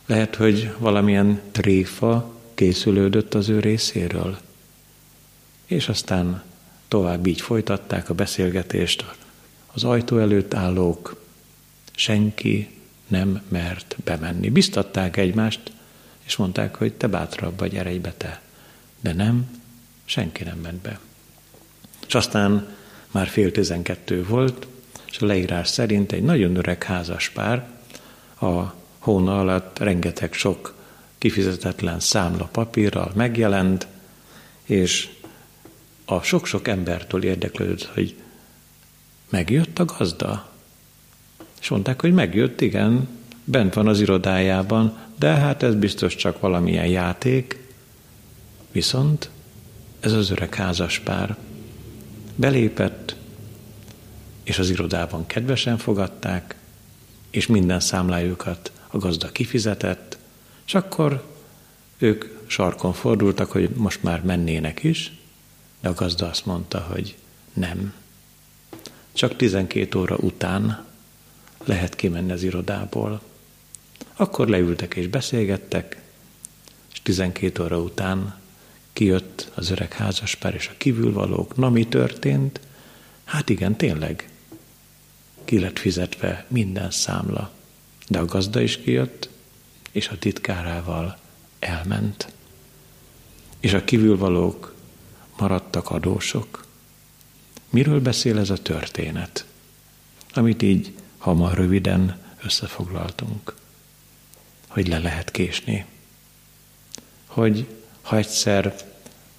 Lehet, 0.05 0.35
hogy 0.35 0.73
valamilyen 0.77 1.41
tréfa 1.51 2.31
készülődött 2.53 3.33
az 3.33 3.49
ő 3.49 3.59
részéről. 3.59 4.37
És 5.65 5.89
aztán 5.89 6.43
tovább 6.87 7.27
így 7.27 7.41
folytatták 7.41 8.09
a 8.09 8.13
beszélgetést. 8.13 9.05
Az 9.73 9.83
ajtó 9.83 10.17
előtt 10.17 10.53
állók, 10.53 11.21
senki 11.95 12.69
nem 13.07 13.41
mert 13.47 13.95
bemenni. 14.03 14.49
Biztatták 14.49 15.17
egymást, 15.17 15.71
és 16.23 16.35
mondták, 16.35 16.75
hogy 16.75 16.93
te 16.93 17.07
bátrabb 17.07 17.59
vagy, 17.59 17.75
erej 17.75 17.97
be 17.97 18.13
te. 18.17 18.41
De 18.99 19.13
nem, 19.13 19.61
senki 20.05 20.43
nem 20.43 20.57
ment 20.57 20.81
be. 20.81 20.99
És 22.07 22.15
aztán 22.15 22.75
már 23.11 23.27
fél 23.27 23.51
tizenkettő 23.51 24.25
volt, 24.25 24.67
és 25.05 25.19
a 25.19 25.25
leírás 25.25 25.67
szerint 25.67 26.11
egy 26.11 26.23
nagyon 26.23 26.55
öreg 26.55 26.83
házas 26.83 27.29
pár 27.29 27.67
a 28.41 28.73
hóna 28.99 29.39
alatt 29.39 29.79
rengeteg 29.79 30.33
sok 30.33 30.73
kifizetetlen 31.17 31.99
számla 31.99 32.45
papírral 32.45 33.11
megjelent, 33.15 33.87
és 34.63 35.09
a 36.05 36.21
sok-sok 36.21 36.67
embertől 36.67 37.23
érdeklődött, 37.23 37.85
hogy 37.85 38.15
megjött 39.33 39.79
a 39.79 39.85
gazda. 39.85 40.49
És 41.61 41.69
mondták, 41.69 42.01
hogy 42.01 42.13
megjött, 42.13 42.61
igen, 42.61 43.07
bent 43.43 43.73
van 43.73 43.87
az 43.87 43.99
irodájában, 44.01 44.97
de 45.19 45.27
hát 45.27 45.63
ez 45.63 45.75
biztos 45.75 46.15
csak 46.15 46.39
valamilyen 46.39 46.87
játék. 46.87 47.67
Viszont 48.71 49.29
ez 49.99 50.11
az 50.11 50.29
öreg 50.29 50.55
házas 50.55 50.99
pár 50.99 51.37
belépett, 52.35 53.15
és 54.43 54.59
az 54.59 54.69
irodában 54.69 55.25
kedvesen 55.25 55.77
fogadták, 55.77 56.55
és 57.29 57.47
minden 57.47 57.79
számlájukat 57.79 58.71
a 58.87 58.97
gazda 58.97 59.31
kifizetett, 59.31 60.17
és 60.65 60.73
akkor 60.73 61.23
ők 61.97 62.25
sarkon 62.47 62.93
fordultak, 62.93 63.51
hogy 63.51 63.69
most 63.69 64.03
már 64.03 64.21
mennének 64.21 64.83
is, 64.83 65.11
de 65.81 65.89
a 65.89 65.93
gazda 65.93 66.29
azt 66.29 66.45
mondta, 66.45 66.79
hogy 66.79 67.15
nem. 67.53 67.93
Csak 69.13 69.35
12 69.35 69.99
óra 69.99 70.15
után 70.15 70.85
lehet 71.63 71.95
kimenni 71.95 72.31
az 72.31 72.43
irodából. 72.43 73.21
Akkor 74.15 74.47
leültek 74.47 74.95
és 74.95 75.07
beszélgettek, 75.07 76.01
és 76.91 77.01
12 77.01 77.63
óra 77.63 77.79
után 77.79 78.41
kijött 78.93 79.51
az 79.53 79.69
öreg 79.69 79.93
házaspár 79.93 80.53
és 80.53 80.67
a 80.67 80.77
kívülvalók. 80.77 81.55
Na, 81.55 81.69
mi 81.69 81.87
történt? 81.87 82.59
Hát 83.23 83.49
igen, 83.49 83.75
tényleg. 83.75 84.29
Ki 85.45 85.59
lett 85.59 85.79
fizetve 85.79 86.45
minden 86.47 86.91
számla. 86.91 87.51
De 88.07 88.19
a 88.19 88.25
gazda 88.25 88.61
is 88.61 88.77
kijött, 88.77 89.29
és 89.91 90.07
a 90.07 90.17
titkárával 90.19 91.17
elment. 91.59 92.31
És 93.59 93.73
a 93.73 93.83
kívülvalók 93.83 94.73
maradtak 95.37 95.89
adósok. 95.89 96.62
Miről 97.73 98.01
beszél 98.01 98.39
ez 98.39 98.49
a 98.49 98.57
történet, 98.57 99.45
amit 100.33 100.61
így 100.61 100.93
hamar 101.17 101.53
röviden 101.53 102.21
összefoglaltunk? 102.43 103.55
Hogy 104.67 104.87
le 104.87 104.99
lehet 104.99 105.31
késni. 105.31 105.85
Hogy 107.25 107.67
ha 108.01 108.17
egyszer 108.17 108.75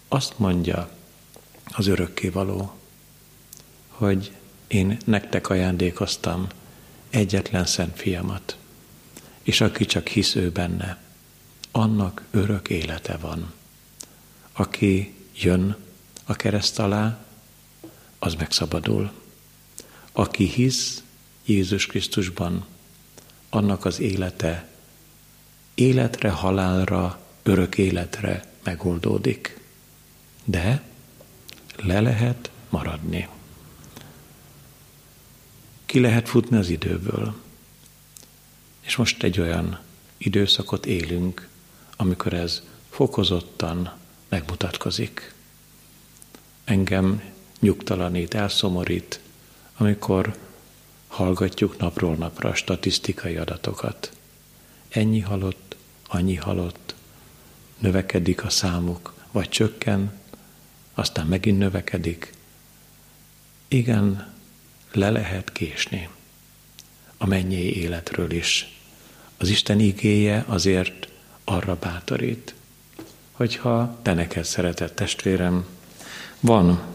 azt 0.08 0.38
mondja 0.38 0.90
az 1.64 1.86
örökkévaló, 1.86 2.74
hogy 3.88 4.32
én 4.66 4.98
nektek 5.04 5.48
ajándékoztam 5.48 6.46
egyetlen 7.10 7.66
szent 7.66 7.96
fiamat, 7.96 8.56
és 9.42 9.60
aki 9.60 9.84
csak 9.84 10.08
hisz 10.08 10.34
ő 10.34 10.50
benne, 10.50 11.02
annak 11.70 12.24
örök 12.30 12.68
élete 12.68 13.16
van. 13.16 13.52
Aki 14.52 15.14
jön 15.34 15.76
a 16.24 16.34
kereszt 16.34 16.78
alá, 16.78 17.23
az 18.18 18.34
megszabadul. 18.34 19.12
Aki 20.12 20.44
hisz 20.44 21.02
Jézus 21.44 21.86
Krisztusban, 21.86 22.66
annak 23.48 23.84
az 23.84 24.00
élete 24.00 24.68
életre, 25.74 26.30
halálra, 26.30 27.20
örök 27.42 27.78
életre 27.78 28.52
megoldódik. 28.62 29.60
De 30.44 30.82
le 31.76 32.00
lehet 32.00 32.50
maradni. 32.68 33.28
Ki 35.86 36.00
lehet 36.00 36.28
futni 36.28 36.56
az 36.56 36.68
időből. 36.68 37.34
És 38.80 38.96
most 38.96 39.22
egy 39.22 39.40
olyan 39.40 39.80
időszakot 40.16 40.86
élünk, 40.86 41.48
amikor 41.96 42.32
ez 42.32 42.62
fokozottan 42.90 43.92
megmutatkozik. 44.28 45.34
Engem 46.64 47.33
nyugtalanít, 47.64 48.34
elszomorít, 48.34 49.20
amikor 49.76 50.36
hallgatjuk 51.06 51.76
napról 51.76 52.14
napra 52.14 52.48
a 52.48 52.54
statisztikai 52.54 53.36
adatokat. 53.36 54.12
Ennyi 54.88 55.20
halott, 55.20 55.76
annyi 56.08 56.34
halott, 56.34 56.94
növekedik 57.78 58.44
a 58.44 58.50
számuk, 58.50 59.14
vagy 59.30 59.48
csökken, 59.48 60.12
aztán 60.94 61.26
megint 61.26 61.58
növekedik. 61.58 62.32
Igen, 63.68 64.32
le 64.92 65.10
lehet 65.10 65.52
késni 65.52 66.08
a 67.16 67.26
mennyei 67.26 67.76
életről 67.76 68.30
is. 68.30 68.78
Az 69.36 69.48
Isten 69.48 69.80
igéje 69.80 70.44
azért 70.48 71.08
arra 71.44 71.76
bátorít, 71.76 72.54
hogyha 73.32 73.98
te 74.02 74.14
neked 74.14 74.44
szeretett 74.44 74.94
testvérem, 74.94 75.66
van 76.40 76.93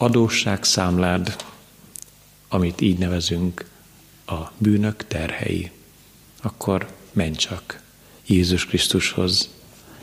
adósságszámlád, 0.00 1.36
amit 2.48 2.80
így 2.80 2.98
nevezünk 2.98 3.64
a 4.26 4.38
bűnök 4.58 5.06
terhei, 5.06 5.70
akkor 6.42 6.92
menj 7.12 7.34
csak 7.34 7.80
Jézus 8.26 8.66
Krisztushoz, 8.66 9.48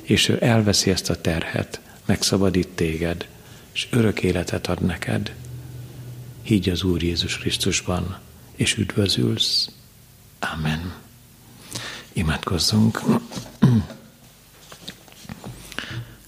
és 0.01 0.29
ő 0.29 0.37
elveszi 0.41 0.89
ezt 0.89 1.09
a 1.09 1.21
terhet, 1.21 1.81
megszabadít 2.05 2.67
téged, 2.67 3.27
és 3.71 3.87
örök 3.91 4.23
életet 4.23 4.67
ad 4.67 4.81
neked. 4.81 5.35
Higgy 6.41 6.69
az 6.69 6.83
Úr 6.83 7.03
Jézus 7.03 7.37
Krisztusban, 7.37 8.19
és 8.55 8.77
üdvözülsz. 8.77 9.69
Amen. 10.39 10.93
Imádkozzunk. 12.13 13.01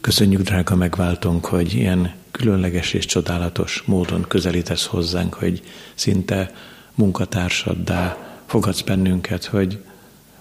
Köszönjük, 0.09 0.41
drága 0.41 0.75
megváltunk, 0.75 1.45
hogy 1.45 1.73
ilyen 1.73 2.13
különleges 2.31 2.93
és 2.93 3.05
csodálatos 3.05 3.83
módon 3.85 4.25
közelítesz 4.27 4.85
hozzánk, 4.85 5.33
hogy 5.33 5.63
szinte 5.93 6.51
munkatársaddá 6.95 8.17
fogadsz 8.45 8.81
bennünket, 8.81 9.45
hogy 9.45 9.83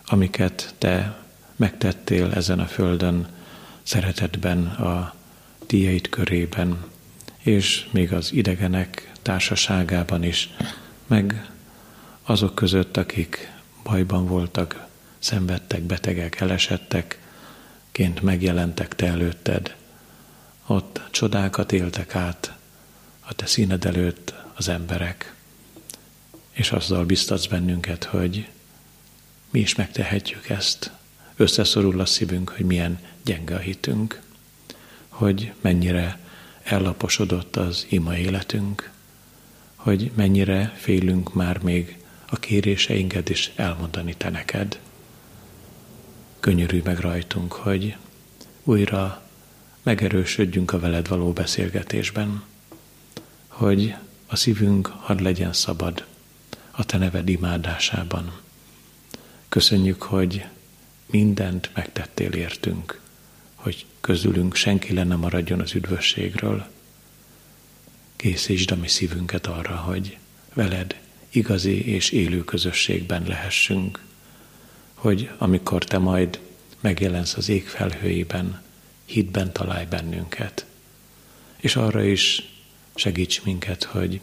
amiket 0.06 0.74
te 0.78 1.18
megtettél 1.56 2.32
ezen 2.34 2.58
a 2.58 2.66
földön, 2.66 3.28
szeretetben, 3.82 4.66
a 4.66 5.14
tiéd 5.66 6.08
körében, 6.08 6.84
és 7.38 7.88
még 7.90 8.12
az 8.12 8.32
idegenek 8.32 9.12
társaságában 9.22 10.22
is, 10.22 10.54
meg 11.06 11.50
azok 12.22 12.54
között, 12.54 12.96
akik 12.96 13.52
bajban 13.82 14.26
voltak, 14.26 14.86
szenvedtek, 15.18 15.82
betegek, 15.82 16.40
elesettek, 16.40 17.18
ként 17.98 18.22
megjelentek 18.22 18.94
te 18.94 19.06
előtted. 19.06 19.76
Ott 20.66 21.00
csodákat 21.10 21.72
éltek 21.72 22.14
át 22.14 22.56
a 23.20 23.34
te 23.34 23.46
színed 23.46 23.84
előtt 23.84 24.34
az 24.54 24.68
emberek, 24.68 25.34
és 26.50 26.72
azzal 26.72 27.04
biztatsz 27.04 27.46
bennünket, 27.46 28.04
hogy 28.04 28.48
mi 29.50 29.60
is 29.60 29.74
megtehetjük 29.74 30.48
ezt. 30.48 30.90
Összeszorul 31.36 32.00
a 32.00 32.06
szívünk, 32.06 32.48
hogy 32.48 32.64
milyen 32.64 32.98
gyenge 33.24 33.54
a 33.54 33.58
hitünk, 33.58 34.20
hogy 35.08 35.52
mennyire 35.60 36.18
ellaposodott 36.62 37.56
az 37.56 37.86
ima 37.88 38.16
életünk, 38.16 38.90
hogy 39.74 40.10
mennyire 40.14 40.72
félünk 40.76 41.34
már 41.34 41.62
még 41.62 41.98
a 42.26 42.36
kéréseinket 42.36 43.28
is 43.28 43.52
elmondani 43.56 44.14
te 44.14 44.30
neked. 44.30 44.78
Könyörülj 46.48 46.82
meg 46.84 46.98
rajtunk, 46.98 47.52
hogy 47.52 47.96
újra 48.64 49.22
megerősödjünk 49.82 50.72
a 50.72 50.78
veled 50.78 51.08
való 51.08 51.32
beszélgetésben, 51.32 52.42
hogy 53.48 53.94
a 54.26 54.36
szívünk 54.36 54.86
hadd 54.86 55.22
legyen 55.22 55.52
szabad 55.52 56.04
a 56.70 56.84
te 56.84 56.98
neved 56.98 57.28
imádásában. 57.28 58.40
Köszönjük, 59.48 60.02
hogy 60.02 60.44
mindent 61.06 61.70
megtettél 61.74 62.32
értünk, 62.32 63.00
hogy 63.54 63.86
közülünk 64.00 64.54
senki 64.54 64.94
lenne 64.94 65.16
maradjon 65.16 65.60
az 65.60 65.74
üdvösségről. 65.74 66.66
Készítsd 68.16 68.70
a 68.70 68.76
mi 68.76 68.88
szívünket 68.88 69.46
arra, 69.46 69.76
hogy 69.76 70.18
veled 70.54 71.00
igazi 71.30 71.88
és 71.88 72.10
élő 72.10 72.44
közösségben 72.44 73.24
lehessünk, 73.26 74.06
hogy 74.98 75.30
amikor 75.38 75.84
te 75.84 75.98
majd 75.98 76.40
megjelensz 76.80 77.36
az 77.36 77.48
ég 77.48 77.68
felhőiben, 77.68 78.62
hitben 79.04 79.52
találj 79.52 79.84
bennünket. 79.84 80.66
És 81.56 81.76
arra 81.76 82.02
is 82.02 82.52
segíts 82.94 83.42
minket, 83.42 83.84
hogy 83.84 84.20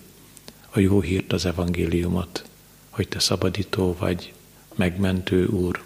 a 0.69 0.79
jó 0.79 1.01
hírt, 1.01 1.33
az 1.33 1.45
evangéliumot, 1.45 2.45
hogy 2.89 3.07
te 3.07 3.19
szabadító 3.19 3.95
vagy, 3.99 4.33
megmentő 4.75 5.45
Úr, 5.45 5.83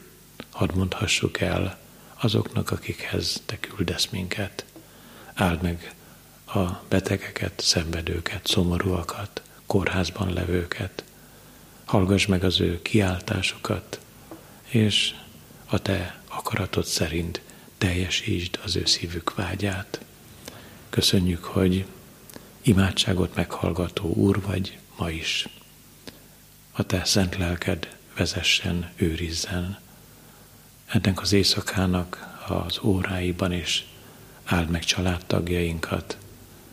hadd 0.49 0.75
mondhassuk 0.75 1.39
el 1.39 1.79
azoknak, 2.15 2.71
akikhez 2.71 3.41
te 3.45 3.59
küldesz 3.59 4.07
minket. 4.09 4.65
Áld 5.33 5.61
meg 5.61 5.93
a 6.45 6.65
betegeket, 6.87 7.53
szenvedőket, 7.59 8.47
szomorúakat, 8.47 9.41
kórházban 9.65 10.33
levőket. 10.33 11.03
Hallgass 11.85 12.25
meg 12.25 12.43
az 12.43 12.59
ő 12.59 12.81
kiáltásukat, 12.81 13.99
és 14.69 15.15
a 15.65 15.79
te 15.79 16.21
akaratod 16.27 16.85
szerint 16.85 17.41
teljesítsd 17.77 18.59
az 18.63 18.75
ő 18.75 18.85
szívük 18.85 19.35
vágyát. 19.35 20.01
Köszönjük, 20.89 21.43
hogy 21.43 21.85
imádságot 22.61 23.35
meghallgató 23.35 24.13
Úr 24.13 24.41
vagy 24.41 24.77
ma 24.97 25.09
is. 25.09 25.47
A 26.71 26.83
te 26.83 27.03
szent 27.05 27.37
lelked 27.37 27.95
vezessen, 28.15 28.91
őrizzen. 28.95 29.79
Ennek 30.85 31.21
az 31.21 31.31
éjszakának 31.31 32.37
az 32.47 32.79
óráiban 32.81 33.51
is 33.51 33.85
áld 34.43 34.69
meg 34.69 34.83
családtagjainkat, 34.83 36.17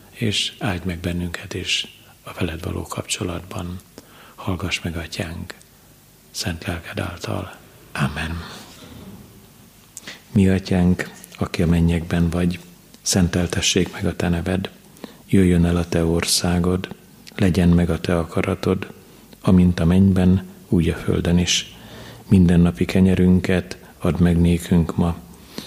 és 0.09 0.53
áld 0.59 0.85
meg 0.85 0.99
bennünket 0.99 1.53
is 1.53 1.87
a 2.23 2.33
veled 2.33 2.63
való 2.63 2.81
kapcsolatban. 2.87 3.79
Hallgass 4.35 4.79
meg, 4.81 4.97
atyánk, 4.97 5.53
szent 6.31 6.65
lelked 6.65 6.99
által. 6.99 7.57
Amen. 7.99 8.43
Mi 10.31 10.49
atyánk, 10.49 11.09
aki 11.37 11.61
a 11.61 11.67
mennyekben 11.67 12.29
vagy, 12.29 12.59
szenteltessék 13.01 13.93
meg 13.93 14.05
a 14.05 14.15
te 14.15 14.29
neved, 14.29 14.69
jöjjön 15.29 15.65
el 15.65 15.77
a 15.77 15.87
te 15.87 16.05
országod, 16.05 16.87
legyen 17.35 17.69
meg 17.69 17.89
a 17.89 17.99
te 17.99 18.17
akaratod, 18.17 18.87
amint 19.41 19.79
a 19.79 19.85
mennyben, 19.85 20.43
úgy 20.69 20.89
a 20.89 20.95
földön 20.95 21.37
is. 21.37 21.75
Mindennapi 22.27 22.85
kenyerünket 22.85 23.77
add 23.97 24.21
meg 24.21 24.39
nékünk 24.39 24.95
ma, 24.95 25.17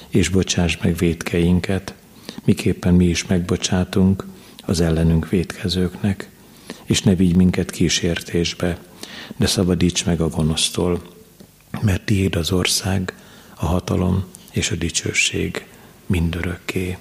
és 0.09 0.29
bocsáss 0.29 0.77
meg 0.77 0.97
védkeinket, 0.97 1.95
miképpen 2.45 2.95
mi 2.95 3.05
is 3.05 3.27
megbocsátunk 3.27 4.27
az 4.63 4.81
ellenünk 4.81 5.29
védkezőknek, 5.29 6.31
és 6.85 7.03
ne 7.03 7.15
vigy 7.15 7.37
minket 7.37 7.71
kísértésbe, 7.71 8.79
de 9.37 9.47
szabadíts 9.47 10.05
meg 10.05 10.21
a 10.21 10.29
gonosztól, 10.29 11.19
mert 11.81 12.05
tiéd 12.05 12.37
az 12.37 12.53
ország, 12.53 13.15
a 13.55 13.67
hatalom 13.67 14.25
és 14.51 14.71
a 14.71 14.75
dicsőség 14.75 15.67
mindörökké. 16.07 16.99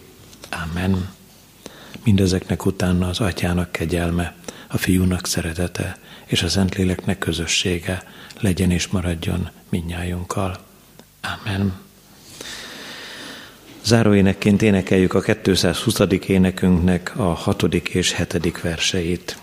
Amen. 0.50 1.10
Mindezeknek 2.04 2.66
utána 2.66 3.08
az 3.08 3.20
atyának 3.20 3.72
kegyelme, 3.72 4.36
a 4.68 4.78
fiúnak 4.78 5.28
szeretete 5.28 5.98
és 6.26 6.44
a 6.44 6.48
Szentléleknek 6.48 7.18
közössége 7.18 8.04
legyen 8.40 8.72
és 8.72 8.88
maradjon 8.88 9.50
minnyájunkkal. 9.70 10.58
Amen. 11.22 11.74
Záróénekként 13.84 14.62
énekeljük 14.62 15.14
a 15.14 15.22
220. 15.22 16.00
énekünknek 16.28 17.14
a 17.16 17.24
hatodik 17.24 17.88
és 17.88 18.12
hetedik 18.12 18.62
verseit. 18.62 19.38